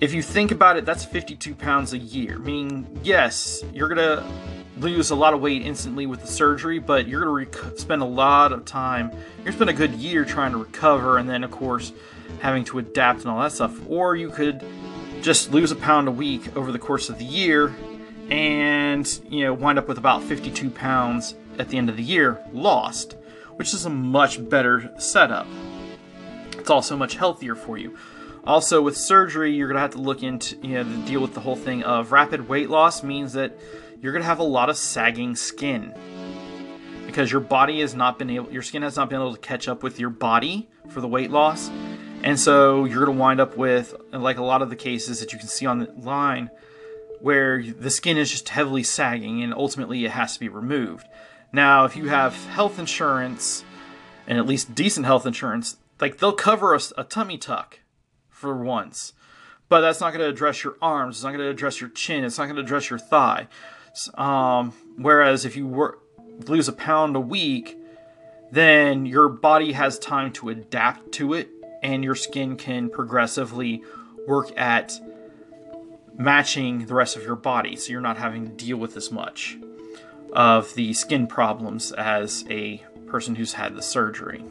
If 0.00 0.14
you 0.14 0.22
think 0.22 0.50
about 0.50 0.76
it, 0.76 0.86
that's 0.86 1.04
52 1.04 1.54
pounds 1.54 1.92
a 1.92 1.98
year. 1.98 2.38
Meaning, 2.38 3.00
yes, 3.02 3.62
you're 3.72 3.88
gonna 3.88 4.26
lose 4.78 5.10
a 5.10 5.14
lot 5.14 5.34
of 5.34 5.40
weight 5.42 5.62
instantly 5.62 6.06
with 6.06 6.22
the 6.22 6.26
surgery, 6.26 6.78
but 6.78 7.06
you're 7.06 7.20
gonna 7.20 7.32
rec- 7.32 7.78
spend 7.78 8.00
a 8.00 8.06
lot 8.06 8.52
of 8.52 8.64
time. 8.64 9.10
You're 9.10 9.44
gonna 9.44 9.56
spend 9.56 9.70
a 9.70 9.74
good 9.74 9.92
year 9.94 10.24
trying 10.24 10.52
to 10.52 10.58
recover, 10.58 11.18
and 11.18 11.28
then 11.28 11.44
of 11.44 11.50
course 11.50 11.92
having 12.40 12.64
to 12.64 12.78
adapt 12.78 13.20
and 13.20 13.28
all 13.28 13.40
that 13.40 13.52
stuff. 13.52 13.78
Or 13.88 14.16
you 14.16 14.30
could 14.30 14.64
just 15.22 15.52
lose 15.52 15.70
a 15.70 15.76
pound 15.76 16.08
a 16.08 16.12
week 16.12 16.56
over 16.56 16.72
the 16.72 16.78
course 16.78 17.08
of 17.08 17.18
the 17.18 17.24
year 17.24 17.74
and 18.30 19.20
you 19.28 19.44
know 19.44 19.52
wind 19.52 19.78
up 19.78 19.88
with 19.88 19.98
about 19.98 20.22
52 20.22 20.70
pounds 20.70 21.34
at 21.58 21.68
the 21.68 21.78
end 21.78 21.90
of 21.90 21.96
the 21.96 22.02
year 22.02 22.40
lost 22.52 23.16
which 23.60 23.74
is 23.74 23.84
a 23.84 23.90
much 23.90 24.48
better 24.48 24.90
setup. 24.98 25.46
It's 26.52 26.70
also 26.70 26.96
much 26.96 27.16
healthier 27.16 27.54
for 27.54 27.76
you. 27.76 27.94
Also 28.44 28.80
with 28.80 28.96
surgery 28.96 29.52
you're 29.52 29.68
going 29.68 29.76
to 29.76 29.82
have 29.82 29.90
to 29.90 29.98
look 29.98 30.22
into 30.22 30.56
you 30.66 30.82
know 30.82 31.06
deal 31.06 31.20
with 31.20 31.34
the 31.34 31.40
whole 31.40 31.56
thing 31.56 31.82
of 31.82 32.10
rapid 32.10 32.48
weight 32.48 32.70
loss 32.70 33.02
means 33.02 33.34
that 33.34 33.58
you're 34.00 34.12
going 34.12 34.22
to 34.22 34.26
have 34.26 34.38
a 34.38 34.44
lot 34.44 34.70
of 34.70 34.78
sagging 34.78 35.36
skin 35.36 35.92
because 37.04 37.30
your 37.30 37.42
body 37.42 37.80
has 37.80 37.94
not 37.94 38.18
been 38.18 38.30
able 38.30 38.50
your 38.50 38.62
skin 38.62 38.80
has 38.80 38.96
not 38.96 39.10
been 39.10 39.20
able 39.20 39.34
to 39.34 39.40
catch 39.40 39.68
up 39.68 39.82
with 39.82 40.00
your 40.00 40.08
body 40.08 40.70
for 40.88 41.02
the 41.02 41.08
weight 41.08 41.30
loss 41.30 41.70
and 42.22 42.38
so 42.38 42.84
you're 42.84 43.04
going 43.04 43.16
to 43.16 43.20
wind 43.20 43.40
up 43.40 43.56
with 43.56 43.94
like 44.12 44.38
a 44.38 44.42
lot 44.42 44.62
of 44.62 44.70
the 44.70 44.76
cases 44.76 45.20
that 45.20 45.32
you 45.32 45.38
can 45.38 45.48
see 45.48 45.66
on 45.66 45.78
the 45.78 45.92
line 45.92 46.50
where 47.20 47.62
the 47.62 47.90
skin 47.90 48.16
is 48.16 48.30
just 48.30 48.48
heavily 48.48 48.82
sagging 48.82 49.42
and 49.42 49.54
ultimately 49.54 50.04
it 50.04 50.10
has 50.10 50.34
to 50.34 50.40
be 50.40 50.48
removed. 50.48 51.06
Now, 51.52 51.84
if 51.84 51.96
you 51.96 52.08
have 52.08 52.34
health 52.46 52.78
insurance 52.78 53.64
and 54.26 54.38
at 54.38 54.46
least 54.46 54.74
decent 54.74 55.06
health 55.06 55.26
insurance, 55.26 55.76
like 56.00 56.18
they'll 56.18 56.32
cover 56.32 56.74
a, 56.74 56.80
a 56.96 57.04
tummy 57.04 57.38
tuck 57.38 57.80
for 58.28 58.56
once, 58.56 59.12
but 59.68 59.80
that's 59.80 60.00
not 60.00 60.12
going 60.12 60.24
to 60.24 60.28
address 60.28 60.64
your 60.64 60.76
arms, 60.80 61.16
it's 61.16 61.24
not 61.24 61.32
going 61.32 61.44
to 61.44 61.50
address 61.50 61.80
your 61.80 61.90
chin, 61.90 62.24
it's 62.24 62.38
not 62.38 62.44
going 62.44 62.56
to 62.56 62.62
address 62.62 62.90
your 62.90 62.98
thigh. 62.98 63.48
Um, 64.14 64.72
whereas 64.96 65.44
if 65.44 65.56
you 65.56 65.66
work, 65.66 66.00
lose 66.46 66.68
a 66.68 66.72
pound 66.72 67.16
a 67.16 67.20
week, 67.20 67.76
then 68.52 69.06
your 69.06 69.28
body 69.28 69.72
has 69.72 69.98
time 69.98 70.32
to 70.32 70.48
adapt 70.48 71.12
to 71.12 71.34
it 71.34 71.50
and 71.82 72.04
your 72.04 72.14
skin 72.14 72.56
can 72.56 72.90
progressively 72.90 73.82
work 74.26 74.52
at 74.58 75.00
matching 76.16 76.86
the 76.86 76.94
rest 76.94 77.16
of 77.16 77.22
your 77.22 77.36
body 77.36 77.76
so 77.76 77.90
you're 77.90 78.00
not 78.00 78.18
having 78.18 78.44
to 78.44 78.52
deal 78.52 78.76
with 78.76 78.96
as 78.96 79.10
much 79.10 79.56
of 80.32 80.74
the 80.74 80.92
skin 80.92 81.26
problems 81.26 81.92
as 81.92 82.44
a 82.50 82.82
person 83.06 83.34
who's 83.34 83.54
had 83.54 83.74
the 83.74 83.82
surgery. 83.82 84.44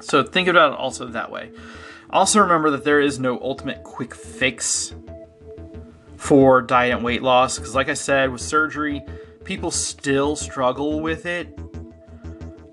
So 0.00 0.22
think 0.22 0.48
about 0.48 0.72
it 0.72 0.78
also 0.78 1.06
that 1.06 1.30
way. 1.30 1.50
Also 2.10 2.40
remember 2.40 2.70
that 2.70 2.84
there 2.84 3.00
is 3.00 3.18
no 3.18 3.40
ultimate 3.40 3.82
quick 3.84 4.14
fix 4.14 4.94
for 6.16 6.60
diet 6.60 6.94
and 6.94 7.04
weight 7.04 7.22
loss 7.22 7.58
because 7.58 7.74
like 7.74 7.88
I 7.88 7.94
said 7.94 8.30
with 8.30 8.40
surgery, 8.40 9.02
people 9.44 9.70
still 9.70 10.36
struggle 10.36 11.00
with 11.00 11.26
it. 11.26 11.58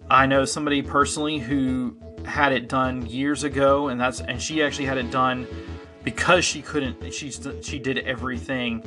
I 0.10 0.26
know 0.26 0.46
somebody 0.46 0.82
personally 0.82 1.38
who 1.38 1.96
had 2.26 2.52
it 2.52 2.68
done 2.68 3.06
years 3.06 3.44
ago 3.44 3.88
and 3.88 4.00
that's 4.00 4.22
and 4.22 4.42
she 4.42 4.62
actually 4.62 4.86
had 4.86 4.98
it 4.98 5.10
done 5.10 5.48
because 6.04 6.46
she 6.46 6.62
couldn't 6.62 7.14
she 7.14 7.32
she 7.62 7.80
did 7.80 8.00
everything 8.00 8.84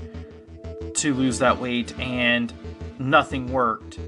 to 0.94 1.14
lose 1.14 1.38
that 1.38 1.58
weight 1.58 1.98
and 1.98 2.52
nothing 2.98 3.50
worked 3.50 3.98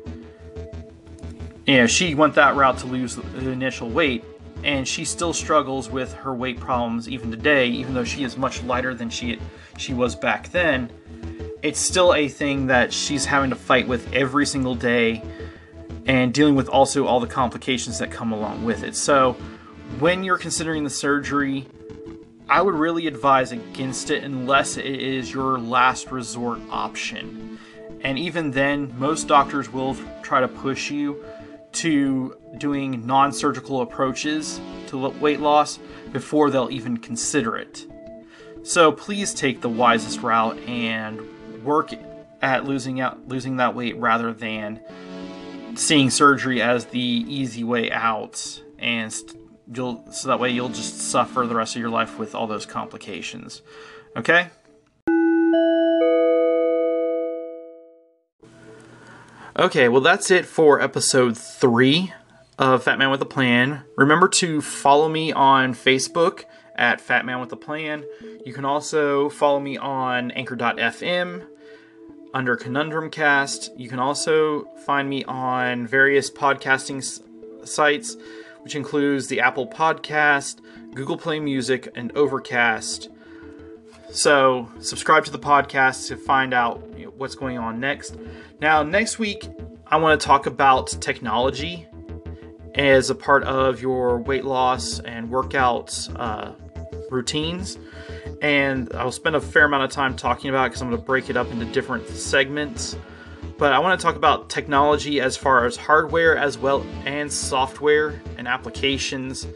you 1.67 1.79
know, 1.79 1.87
she 1.87 2.15
went 2.15 2.35
that 2.35 2.57
route 2.57 2.79
to 2.79 2.87
lose 2.87 3.17
the 3.17 3.51
initial 3.51 3.89
weight, 3.89 4.23
and 4.63 4.87
she 4.87 5.05
still 5.05 5.33
struggles 5.33 5.89
with 5.89 6.13
her 6.13 6.35
weight 6.35 6.61
problems 6.61 7.09
even 7.09 7.31
today, 7.31 7.69
even 7.69 7.95
though 7.95 8.05
she 8.05 8.23
is 8.23 8.37
much 8.37 8.63
lighter 8.65 8.95
than 8.95 9.09
she 9.09 9.39
she 9.79 9.95
was 9.95 10.15
back 10.15 10.51
then. 10.51 10.91
It's 11.63 11.81
still 11.81 12.13
a 12.13 12.29
thing 12.29 12.67
that 12.67 12.93
she's 12.93 13.25
having 13.25 13.49
to 13.49 13.57
fight 13.57 13.89
with 13.89 14.13
every 14.13 14.45
single 14.45 14.75
day, 14.75 15.23
and 16.07 16.33
dealing 16.33 16.55
with 16.55 16.69
also 16.69 17.07
all 17.07 17.21
the 17.21 17.27
complications 17.27 17.99
that 17.99 18.11
come 18.11 18.33
along 18.33 18.65
with 18.65 18.83
it. 18.83 18.97
So, 18.97 19.33
when 19.99 20.25
you're 20.25 20.39
considering 20.39 20.85
the 20.85 20.91
surgery, 20.91 21.67
I 22.49 22.61
would 22.61 22.75
really 22.75 23.07
advise 23.07 23.53
against 23.53 24.11
it 24.11 24.25
unless 24.25 24.77
it 24.77 24.85
is 24.87 25.33
your 25.33 25.59
last 25.59 26.11
resort 26.11 26.61
option. 26.71 27.59
And 28.03 28.19
even 28.19 28.51
then, 28.51 28.95
most 28.99 29.29
doctors 29.29 29.73
will 29.73 29.97
try 30.23 30.41
to 30.41 30.49
push 30.49 30.91
you 30.91 31.25
to 31.73 32.37
doing 32.59 33.07
non 33.07 33.33
surgical 33.33 33.81
approaches 33.81 34.61
to 34.89 35.09
weight 35.09 35.41
loss 35.41 35.79
before 36.13 36.51
they'll 36.51 36.71
even 36.71 36.97
consider 36.97 37.57
it. 37.57 37.87
So 38.63 38.93
please 38.93 39.35
take 39.35 39.61
the 39.61 39.69
wisest 39.69 40.23
route 40.23 40.59
and 40.61 41.21
work 41.65 41.93
at 42.41 42.65
losing 42.65 43.01
out 43.01 43.27
losing 43.27 43.57
that 43.57 43.75
weight 43.75 43.97
rather 43.97 44.33
than 44.33 44.81
seeing 45.79 46.11
surgery 46.11 46.61
as 46.63 46.87
the 46.87 47.01
easy 47.01 47.65
way 47.65 47.91
out 47.91 48.63
and 48.79 49.15
you'll 49.73 50.11
so 50.13 50.29
that 50.29 50.39
way 50.39 50.51
you'll 50.51 50.69
just 50.69 50.99
suffer 50.99 51.47
the 51.47 51.55
rest 51.55 51.75
of 51.75 51.81
your 51.81 51.91
life 51.91 52.19
with 52.19 52.35
all 52.35 52.47
those 52.47 52.67
complications. 52.67 53.63
Okay? 54.17 54.49
Okay, 59.57 59.89
well, 59.89 60.01
that's 60.01 60.33
it 60.33 60.47
for 60.47 60.81
episode 60.81 61.39
three 61.39 62.13
of 62.59 62.83
Fat 62.83 62.99
Man 62.99 63.11
with 63.11 63.23
a 63.23 63.27
Plan. 63.27 63.85
Remember 63.97 64.29
to 64.29 64.61
follow 64.61 65.09
me 65.09 65.33
on 65.33 65.75
Facebook 65.75 66.43
at 66.75 67.01
Fat 67.01 67.25
Man 67.25 67.41
with 67.41 67.53
a 67.53 67.57
Plan. 67.57 68.05
You 68.45 68.53
can 68.53 68.65
also 68.65 69.29
follow 69.29 69.61
me 69.61 69.77
on 69.77 70.33
Anchor.fm 70.33 71.47
under 72.35 72.57
Conundrum 72.57 73.09
Cast. 73.09 73.71
You 73.79 73.89
can 73.89 74.01
also 74.01 74.65
find 74.85 75.09
me 75.09 75.25
on 75.25 75.87
various 75.87 76.31
podcasting 76.31 77.03
sites, 77.67 78.17
which 78.63 78.75
includes 78.75 79.29
the 79.29 79.41
Apple 79.41 79.69
Podcast, 79.69 80.61
Google 80.95 81.17
Play 81.17 81.39
Music, 81.39 81.89
and 81.95 82.15
Overcast. 82.17 83.09
So, 84.11 84.69
subscribe 84.81 85.25
to 85.25 85.31
the 85.31 85.39
podcast 85.39 86.09
to 86.09 86.17
find 86.17 86.53
out 86.53 86.83
what's 87.17 87.35
going 87.35 87.57
on 87.59 87.81
next. 87.81 88.17
Now, 88.61 88.83
next 88.83 89.19
week, 89.19 89.49
I 89.87 89.97
want 89.97 90.21
to 90.21 90.27
talk 90.27 90.47
about 90.47 90.89
technology 91.01 91.87
as 92.75 93.11
a 93.11 93.15
part 93.15 93.45
of 93.45 93.81
your 93.81 94.19
weight 94.19 94.45
loss 94.45 94.99
and 95.01 95.31
workout 95.31 96.09
uh, 96.17 96.53
routines. 97.11 97.79
And 98.41 98.91
I'll 98.95 99.13
spend 99.13 99.37
a 99.37 99.41
fair 99.41 99.65
amount 99.65 99.85
of 99.85 99.91
time 99.91 100.17
talking 100.17 100.51
about 100.51 100.71
because 100.71 100.83
I'm 100.83 100.89
going 100.89 101.01
to 101.01 101.07
break 101.07 101.31
it 101.31 101.37
up 101.37 101.51
into 101.51 101.65
different 101.67 102.07
segments. 102.09 102.97
But 103.59 103.73
I 103.73 103.79
want 103.79 103.99
to 103.99 104.05
talk 104.05 104.17
about 104.17 104.51
technology 104.51 105.21
as 105.21 105.37
far 105.37 105.65
as 105.65 105.77
hardware 105.77 106.37
as 106.37 106.59
well 106.59 106.85
and 107.05 107.33
software 107.33 108.21
and 108.37 108.49
applications 108.49 109.47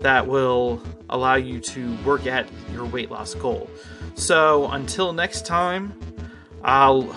that 0.00 0.26
will 0.26 0.82
allow 1.08 1.36
you 1.36 1.60
to 1.60 1.96
work 2.04 2.26
at 2.26 2.48
your 2.72 2.84
weight 2.84 3.10
loss 3.10 3.34
goal. 3.34 3.70
So 4.14 4.68
until 4.68 5.12
next 5.12 5.46
time, 5.46 5.98
I'll 6.64 7.14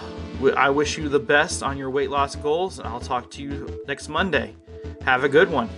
I 0.55 0.69
wish 0.69 0.97
you 0.97 1.09
the 1.09 1.19
best 1.19 1.63
on 1.63 1.77
your 1.77 1.89
weight 1.89 2.09
loss 2.09 2.35
goals, 2.35 2.79
and 2.79 2.87
I'll 2.87 3.01
talk 3.01 3.29
to 3.31 3.43
you 3.43 3.83
next 3.87 4.07
Monday. 4.07 4.55
Have 5.01 5.23
a 5.23 5.29
good 5.29 5.49
one. 5.49 5.69